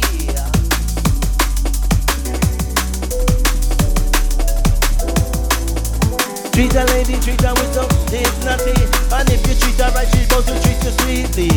Treat 6.57 6.73
a 6.73 6.85
lady, 6.85 7.13
treat 7.19 7.39
her 7.41 7.53
with 7.53 7.71
some 7.71 7.87
dignity, 8.07 8.73
and 9.13 9.29
if 9.29 9.45
you 9.45 9.53
treat 9.53 9.79
her 9.79 9.91
right, 9.93 10.07
she's 10.07 10.27
supposed 10.27 10.47
to 10.47 10.59
treat 10.63 10.83
you 10.83 10.89
sweetly. 10.89 11.49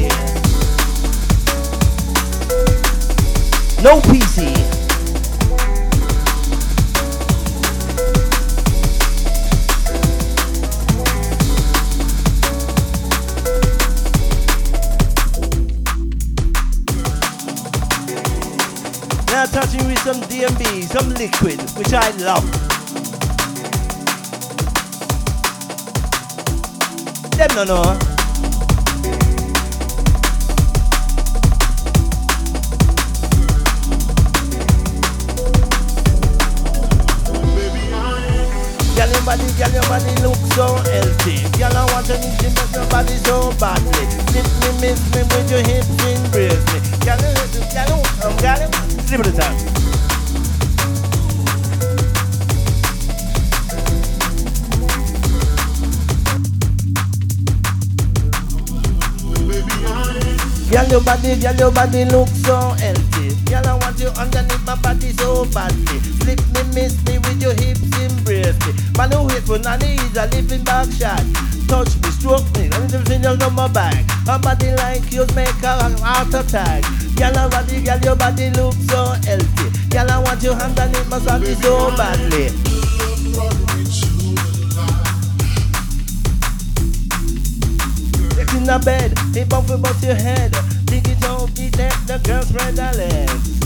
No 3.82 3.98
PC. 4.02 4.52
Now 19.28 19.46
touching 19.46 19.86
with 19.86 19.98
some 20.00 20.20
DMB, 20.28 20.84
some 20.90 21.08
liquid, 21.14 21.58
which 21.78 21.94
I 21.94 22.10
love. 22.18 22.69
Them 27.40 27.48
no 27.56 27.64
know. 27.64 27.82
Girl, 38.94 39.08
your 39.08 39.24
body, 39.24 39.48
girl, 39.56 39.72
your 39.72 39.82
body 39.88 40.12
look 40.20 40.36
so 40.52 40.76
healthy. 40.84 41.48
Girl, 41.56 41.72
I 41.72 41.88
want 41.94 42.04
to 42.08 42.18
need 42.20 42.42
you, 42.42 42.50
but 42.54 42.70
your 42.74 42.86
body 42.90 43.16
so 43.24 43.50
badly. 43.58 44.04
Miss 44.34 44.44
me, 44.60 44.68
miss 44.82 45.00
me 45.14 45.22
with 45.22 45.50
your 45.50 45.62
hips, 45.64 45.88
embrace 46.04 46.60
me. 46.74 46.80
Girl, 47.06 47.16
you, 47.16 47.32
girl, 47.72 47.88
you, 47.88 48.28
um, 48.28 48.36
girl, 48.36 48.60
you, 48.60 48.68
slip 49.06 49.26
it 49.26 49.40
time. 49.40 49.69
Girl, 60.70 60.86
your 60.86 61.02
body, 61.02 61.34
girl, 61.34 61.54
your 61.56 61.72
body 61.72 62.04
look 62.04 62.28
so 62.28 62.54
healthy. 62.78 63.34
Girl, 63.50 63.66
I 63.66 63.74
want 63.74 63.98
you 63.98 64.06
underneath 64.14 64.64
my 64.64 64.76
body 64.76 65.10
so 65.18 65.44
badly. 65.46 65.98
Slip 66.22 66.38
me, 66.54 66.62
miss 66.72 66.94
me 67.06 67.18
with 67.18 67.42
your 67.42 67.54
hips, 67.54 67.82
embrace 67.98 68.54
me. 68.62 68.72
Man 68.96 69.10
who 69.10 69.26
waits 69.26 69.46
for 69.50 69.58
nanny 69.58 69.98
is 69.98 70.16
a 70.16 70.26
living 70.30 70.62
back 70.62 70.86
shot. 70.92 71.26
Touch 71.66 71.90
me, 71.98 72.10
stroke 72.14 72.46
me, 72.54 72.70
and 72.70 72.86
everything 72.86 73.24
else 73.24 73.42
on 73.42 73.54
my 73.54 73.66
back. 73.66 74.04
A 74.28 74.38
body 74.38 74.70
like 74.76 75.10
yours 75.10 75.34
make 75.34 75.50
a 75.62 75.90
heart 75.98 76.32
attack. 76.34 76.84
Girl, 77.18 77.36
I 77.36 77.46
want 77.50 77.72
you, 77.72 77.82
girl, 77.82 77.98
your 77.98 78.14
body 78.14 78.50
looks 78.50 78.78
so 78.86 79.06
healthy. 79.26 79.88
Girl, 79.90 80.08
I 80.08 80.18
want 80.22 80.40
you 80.42 80.52
underneath 80.52 81.08
my 81.08 81.18
body 81.18 81.54
so 81.54 81.90
badly. 81.96 82.69
The 88.70 88.78
bed, 88.78 89.18
he 89.34 89.42
bump 89.42 89.68
about 89.68 90.00
your 90.00 90.14
head. 90.14 90.52
Dig 90.84 91.08
it 91.08 91.24
out, 91.24 91.52
beat 91.56 91.72
that, 91.72 91.92
the 92.06 92.20
girl 92.22 92.40
spread 92.42 92.78
her 92.78 92.92
legs. 92.96 93.58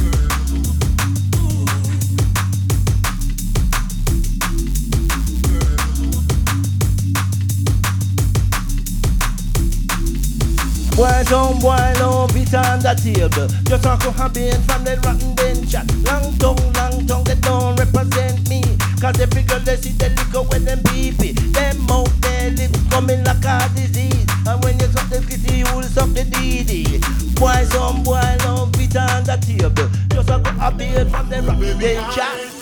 Boys 10.96 11.32
on 11.32 11.60
boy, 11.60 11.92
no 11.98 12.26
beat 12.32 12.54
on 12.54 12.80
the 12.80 12.94
table. 12.96 13.48
Just 13.64 13.84
talk 13.84 14.00
to 14.00 14.10
habit 14.10 14.56
from 14.62 14.84
the 14.84 14.96
rotten 15.04 15.34
den 15.34 15.66
chat. 15.66 15.84
Long 16.06 16.32
tongue, 16.38 16.72
long 16.72 17.06
tongue, 17.06 17.24
they 17.24 17.34
don't 17.34 17.78
represent 17.78 18.48
me. 18.48 18.63
Cause 19.04 19.20
every 19.20 19.42
girl 19.42 19.60
they 19.60 19.76
see 19.76 19.90
the 19.90 20.08
liquor 20.08 20.48
when 20.48 20.64
them 20.64 20.82
pee. 20.84 21.10
Them 21.10 21.86
mouth, 21.86 22.08
their 22.22 22.50
lips 22.52 22.80
coming 22.88 23.22
like 23.22 23.44
a 23.44 23.68
disease. 23.76 24.24
And 24.48 24.64
when 24.64 24.80
you 24.80 24.86
suck 24.86 25.10
the 25.10 25.20
kitty, 25.28 25.58
you 25.58 25.64
will 25.76 25.82
suck 25.82 26.08
the 26.14 26.22
DD. 26.22 27.04
Boys 27.38 27.74
on 27.76 28.02
boy, 28.02 28.22
no 28.44 28.64
beat 28.72 28.96
on 28.96 29.24
the 29.24 29.36
table. 29.36 29.90
Just 30.08 30.26
talk 30.26 30.42
to 30.44 30.50
habit 30.52 31.10
from 31.10 31.28
the 31.28 31.42
rotten 31.42 31.78
den 31.80 32.12
chat. 32.14 32.53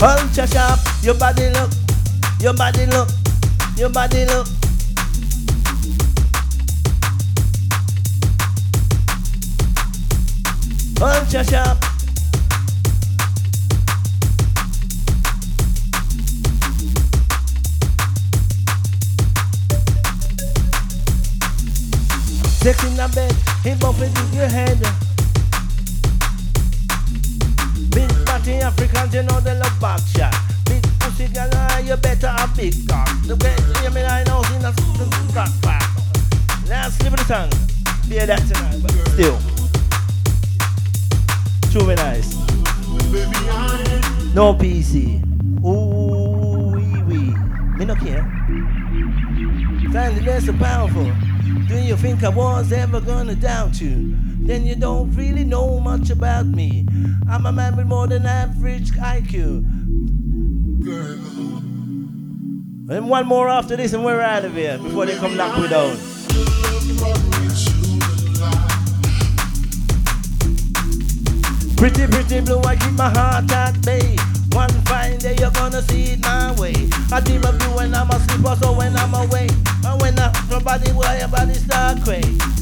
Ultra 0.00 0.46
sharp, 0.46 0.78
your 1.02 1.14
body 1.14 1.50
look, 1.50 1.70
your 2.40 2.54
body 2.54 2.86
look, 2.86 3.08
your 3.76 3.88
body 3.90 4.24
look. 4.26 4.46
Ultra 11.02 11.44
sharp. 11.44 11.78
Sex 22.62 22.84
in 22.84 22.96
the 22.96 23.10
bed, 23.14 23.34
he 23.64 23.74
bump 23.80 23.98
into 23.98 24.36
your 24.36 24.46
head. 24.46 25.07
Africans, 28.68 29.14
you 29.14 29.22
know 29.22 29.40
they 29.40 29.58
love 29.58 29.80
back 29.80 30.00
shot. 30.14 30.34
Big 30.66 30.82
pussy 31.00 31.26
girl, 31.28 31.48
ah, 31.54 31.78
you 31.78 31.96
better 31.96 32.28
have 32.28 32.54
big 32.54 32.74
cock. 32.86 33.08
The 33.26 33.34
best, 33.34 33.64
you 33.82 33.90
mean 33.90 34.04
I 34.04 34.22
know, 34.24 34.42
in 34.54 34.62
a 34.62 34.72
cock 35.32 35.48
pack. 35.62 35.88
Now 36.68 36.90
slip 36.90 37.16
the 37.16 37.24
tongue. 37.24 37.50
Be 38.10 38.18
that 38.18 38.44
tonight, 38.46 38.82
but 38.82 38.92
still. 39.12 39.38
Very 41.80 41.96
nice. 41.96 42.34
No 44.34 44.52
PC. 44.52 45.24
Ooh, 45.64 46.76
wee 46.76 47.02
wee. 47.04 47.34
Me 47.78 47.86
no 47.86 47.94
care. 47.94 48.26
That's 49.92 50.44
so 50.44 50.52
powerful. 50.52 51.10
Do 51.68 51.78
you 51.78 51.96
think 51.96 52.22
I 52.22 52.28
was 52.28 52.70
ever 52.72 53.00
gonna 53.00 53.34
doubt 53.34 53.80
you? 53.80 54.14
Then 54.40 54.66
you 54.66 54.74
don't 54.74 55.10
really 55.14 55.44
know 55.44 55.80
much 55.80 56.10
about 56.10 56.46
me. 56.46 56.86
I'm 57.30 57.44
a 57.44 57.52
man 57.52 57.76
with 57.76 57.86
more 57.86 58.06
than 58.06 58.24
average 58.24 58.90
IQ. 58.92 59.58
And 62.90 63.10
one 63.10 63.26
more 63.26 63.48
after 63.48 63.76
this, 63.76 63.92
and 63.92 64.02
we're 64.02 64.20
out 64.20 64.46
of 64.46 64.54
here 64.54 64.78
before 64.78 65.04
they 65.04 65.14
come 65.16 65.36
knock 65.36 65.60
me 65.60 65.68
down. 65.68 65.96
Pretty, 71.76 72.06
pretty 72.06 72.40
blue, 72.40 72.60
I 72.62 72.76
keep 72.76 72.92
my 72.92 73.10
heart 73.10 73.52
at 73.52 73.84
bay. 73.84 74.16
One 74.52 74.70
fine 74.86 75.18
day 75.18 75.36
you're 75.38 75.50
gonna 75.50 75.82
see 75.82 76.14
it 76.14 76.20
my 76.20 76.58
way. 76.58 76.74
I 77.12 77.20
dream 77.20 77.44
of 77.44 77.60
you 77.62 77.68
when 77.76 77.94
I'm 77.94 78.08
asleep, 78.08 78.46
also 78.46 78.72
when 78.72 78.96
I'm 78.96 79.12
awake. 79.12 79.52
And 79.84 80.00
when 80.00 80.18
I, 80.18 80.32
your 80.50 80.60
body, 80.62 80.90
why 80.92 81.18
your 81.18 81.28
body 81.28 81.54
start 81.54 82.02
quake. 82.02 82.57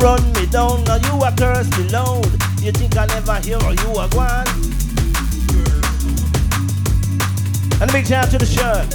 Run 0.00 0.32
me 0.32 0.46
down, 0.46 0.82
now 0.84 0.96
you 0.96 1.14
a 1.22 1.30
curse 1.36 1.68
me 1.78 1.88
loud. 1.88 2.26
You 2.60 2.72
think 2.72 2.96
I 2.96 3.06
never 3.06 3.36
hear 3.40 3.60
or 3.62 3.72
you 3.72 3.90
a 4.00 4.08
gone? 4.08 4.48
And 7.80 7.88
a 7.88 7.92
big 7.92 8.06
shout 8.06 8.30
to 8.30 8.38
the 8.38 8.46
shirt. 8.46 8.88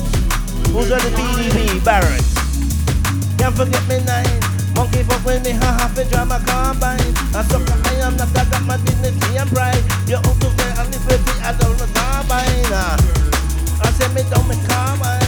Who's 0.70 0.91
on 0.91 0.99
the 0.99 1.12
BDB 1.18 1.84
Barrett? 1.84 2.26
Can't 3.38 3.56
forget 3.56 3.82
me 3.88 4.03
nine. 4.06 4.39
Monkey 4.76 5.03
fuck 5.03 5.24
with 5.26 5.43
me, 5.45 5.51
ha 5.51 5.72
ha, 5.80 5.88
fi 5.95 6.03
drama 6.10 6.41
combine. 6.45 6.99
I 7.34 7.41
suck 7.47 7.64
I 7.66 8.06
am 8.06 8.18
not, 8.18 8.36
I 8.38 8.45
got 8.49 8.64
my 8.66 8.78
dignity 8.78 9.38
and 9.38 9.49
pride. 9.49 9.84
You're 10.08 10.20
out 10.20 10.43
of 10.43 10.58
there 10.58 10.74
and 10.78 10.89
live 10.91 11.06
with 11.08 11.26
the 11.26 11.34
adult 11.47 11.80
combine. 11.95 12.70
ah. 12.76 12.97
I 13.82 13.91
say 13.91 14.08
me 14.14 14.22
down, 14.30 14.47
me 14.49 14.56
combine. 14.68 15.24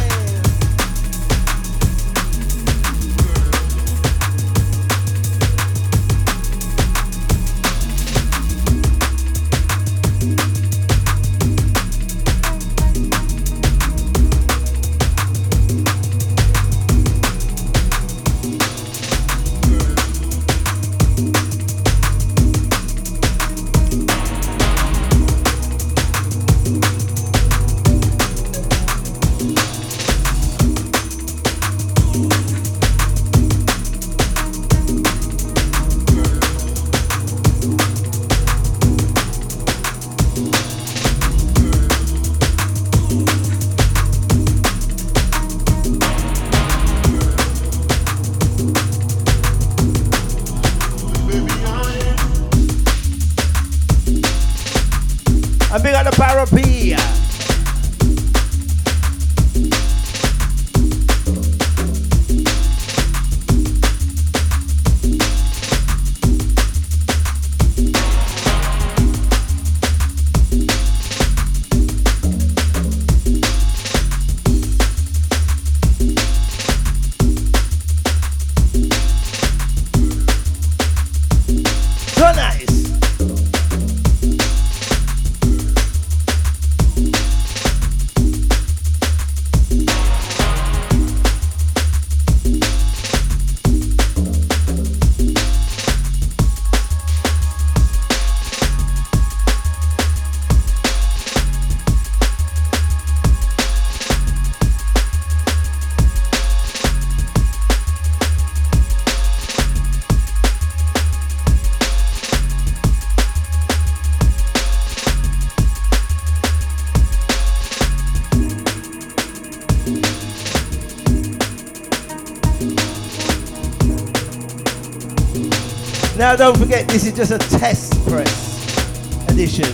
Don't 126.38 126.56
forget, 126.56 126.88
this 126.88 127.04
is 127.04 127.14
just 127.14 127.32
a 127.32 127.40
test 127.58 127.94
press 128.06 129.28
edition. 129.28 129.66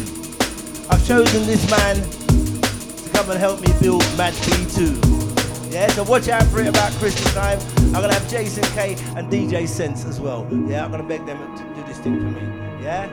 I've 0.90 1.06
chosen 1.06 1.46
this 1.46 1.70
man 1.70 1.98
to 1.98 3.10
come 3.10 3.30
and 3.32 3.38
help 3.38 3.60
me 3.60 3.68
build 3.82 4.02
Mad 4.18 4.34
P2. 4.34 5.74
Yeah, 5.74 5.88
so 5.88 6.04
watch 6.04 6.30
out 6.30 6.44
for 6.44 6.62
it 6.62 6.68
about 6.68 6.94
Christmas 6.94 7.34
time. 7.34 7.60
I'm 7.88 8.02
gonna 8.02 8.14
have 8.14 8.30
Jason 8.30 8.64
K 8.76 8.96
and 9.18 9.30
DJ 9.30 9.68
Sense 9.68 10.06
as 10.06 10.22
well. 10.22 10.48
Yeah, 10.66 10.86
I'm 10.86 10.92
gonna 10.92 11.04
beg 11.04 11.26
them 11.26 11.38
to 11.58 11.64
do 11.76 11.84
this 11.86 11.98
thing 11.98 12.18
for 12.22 12.30
me. 12.30 12.42
Yeah? 12.82 13.10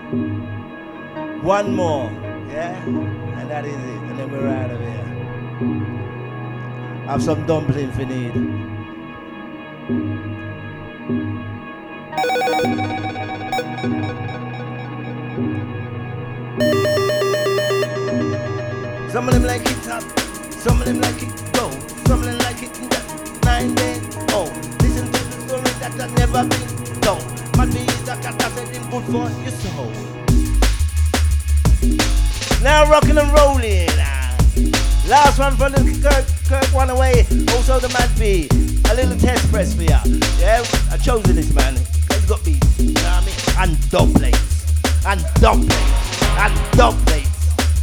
One 1.42 1.74
more. 1.74 2.04
Yeah? 2.50 2.80
And 2.84 3.50
that 3.50 3.64
is 3.64 3.74
it. 3.74 3.80
And 3.80 4.16
then 4.16 4.30
we're 4.30 4.46
out 4.46 4.70
of 4.70 4.78
here. 4.78 5.06
I 7.08 7.12
have 7.12 7.22
some 7.22 7.44
dumpling 7.46 7.90
for 7.90 8.04
need. 8.04 8.59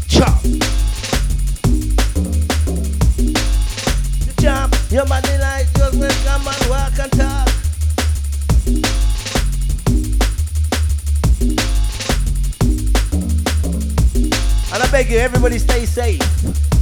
Chop. 0.08 0.43
You 0.43 0.60
chop. 4.41 4.74
Your 4.89 5.05
body 5.05 5.38
like 5.39 5.68
just 5.74 5.99
will 5.99 6.10
come 6.26 6.47
and 6.47 6.70
walk 6.70 6.97
and 6.99 7.12
talk. 7.12 7.49
And 14.74 14.84
I 14.84 14.88
beg 14.91 15.10
you, 15.10 15.18
everybody 15.18 15.60
stay 15.60 15.86
safe. 15.86 16.22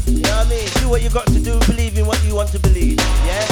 You 0.06 0.22
know 0.22 0.38
what 0.38 0.46
I 0.46 0.50
mean? 0.50 0.68
Do 0.82 0.90
what 0.90 1.02
you 1.02 1.10
got 1.10 1.26
to 1.28 1.40
do, 1.40 1.58
believe 1.66 1.98
in 1.98 2.06
what 2.06 2.24
you 2.26 2.36
want 2.36 2.50
to 2.50 2.60
believe. 2.60 3.00
Yeah? 3.26 3.48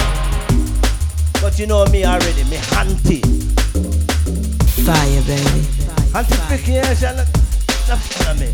But 1.41 1.57
you 1.57 1.65
know 1.67 1.85
me 1.87 2.05
already, 2.05 2.43
me 2.45 2.57
hunty. 2.57 3.21
Fire, 4.85 5.21
baby. 5.23 5.65
Antification, 6.13 7.17
the 7.17 7.25
follow 7.97 8.35
me. 8.39 8.53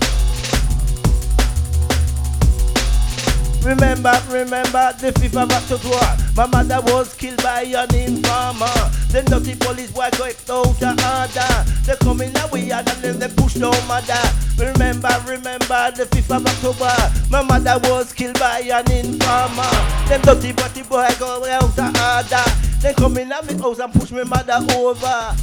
Remember, 3.63 4.11
remember 4.29 4.91
the 4.97 5.13
5th 5.13 5.37
of 5.37 5.51
October. 5.51 6.23
My 6.35 6.47
mother 6.47 6.81
was 6.91 7.13
killed 7.13 7.41
by 7.43 7.61
an 7.61 7.93
informer. 7.93 8.73
The 9.13 9.21
dirty 9.21 9.55
police 9.55 9.91
boy 9.91 10.09
got 10.17 10.49
out 10.49 10.79
the 10.79 10.89
order. 10.97 11.71
They 11.85 11.95
come 12.03 12.21
in 12.21 12.33
we 12.51 12.69
had 12.69 12.89
and 12.89 13.01
then 13.03 13.19
they 13.19 13.27
push 13.27 13.55
down 13.55 13.75
mother. 13.87 14.17
Remember, 14.57 15.13
remember 15.27 15.91
the 15.93 16.07
5th 16.09 16.37
of 16.37 16.45
October. 16.47 17.29
My 17.29 17.43
mother 17.43 17.77
was 17.87 18.13
killed 18.13 18.39
by 18.39 18.59
an 18.61 18.91
informer. 18.91 19.69
Them 20.09 20.21
dirty 20.21 20.53
body 20.53 20.81
boy 20.81 21.07
go 21.19 21.45
out 21.45 21.75
the 21.75 21.85
order. 21.85 22.81
They 22.81 22.93
come 22.93 23.17
in 23.17 23.31
at 23.31 23.45
me 23.45 23.61
house 23.61 23.79
and 23.79 23.93
push 23.93 24.11
my 24.11 24.23
mother 24.23 24.57
over. 24.73 25.35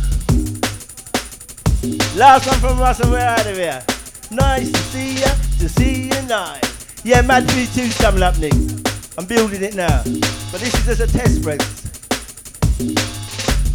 Last 2.17 2.47
one 2.49 2.59
from 2.59 2.81
Russell, 2.81 3.11
we're 3.13 3.19
out 3.19 3.47
of 3.47 3.57
here. 3.57 3.85
Nice 4.33 4.73
to 4.73 4.79
see 4.79 5.21
ya, 5.21 5.29
to 5.61 5.69
see 5.69 6.09
you 6.09 6.23
nice. 6.23 6.78
Yeah, 7.05 7.23
Mad 7.23 7.49
3 7.49 7.65
2's 7.65 7.97
coming 7.99 8.23
up 8.23 8.39
next. 8.39 9.17
I'm 9.17 9.25
building 9.25 9.63
it 9.63 9.75
now. 9.75 10.03
But 10.51 10.61
this 10.61 10.75
is 10.75 10.85
just 10.85 11.01
a 11.01 11.07
test 11.07 11.43
press. 11.43 11.59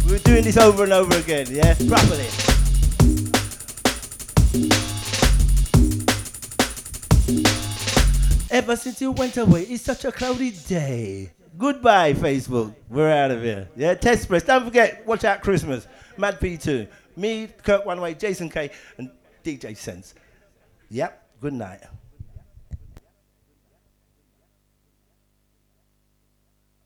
We're 0.06 0.18
doing 0.18 0.44
this 0.44 0.58
over 0.58 0.84
and 0.84 0.92
over 0.92 1.16
again, 1.16 1.46
yeah? 1.50 1.74
Properly. 1.88 2.26
Ever 8.50 8.76
since 8.76 9.00
you 9.00 9.10
went 9.10 9.36
away, 9.36 9.62
it's 9.62 9.82
such 9.82 10.04
a 10.04 10.12
cloudy 10.12 10.50
day. 10.50 11.32
Goodbye, 11.56 12.12
Facebook. 12.12 12.74
We're 12.88 13.10
out 13.10 13.30
of 13.30 13.42
here. 13.42 13.68
Yeah, 13.74 13.94
test 13.94 14.28
press. 14.28 14.44
Don't 14.44 14.64
forget, 14.64 15.06
watch 15.06 15.24
out 15.24 15.42
Christmas. 15.42 15.86
Mad 16.18 16.38
P2. 16.40 16.86
Me, 17.16 17.48
Kirk 17.62 17.86
One 17.86 18.00
Way, 18.00 18.14
Jason 18.14 18.48
K, 18.50 18.70
and 18.98 19.10
DJ 19.42 19.76
Sense. 19.76 20.14
Yep, 20.90 21.26
good 21.40 21.54
night. 21.54 21.80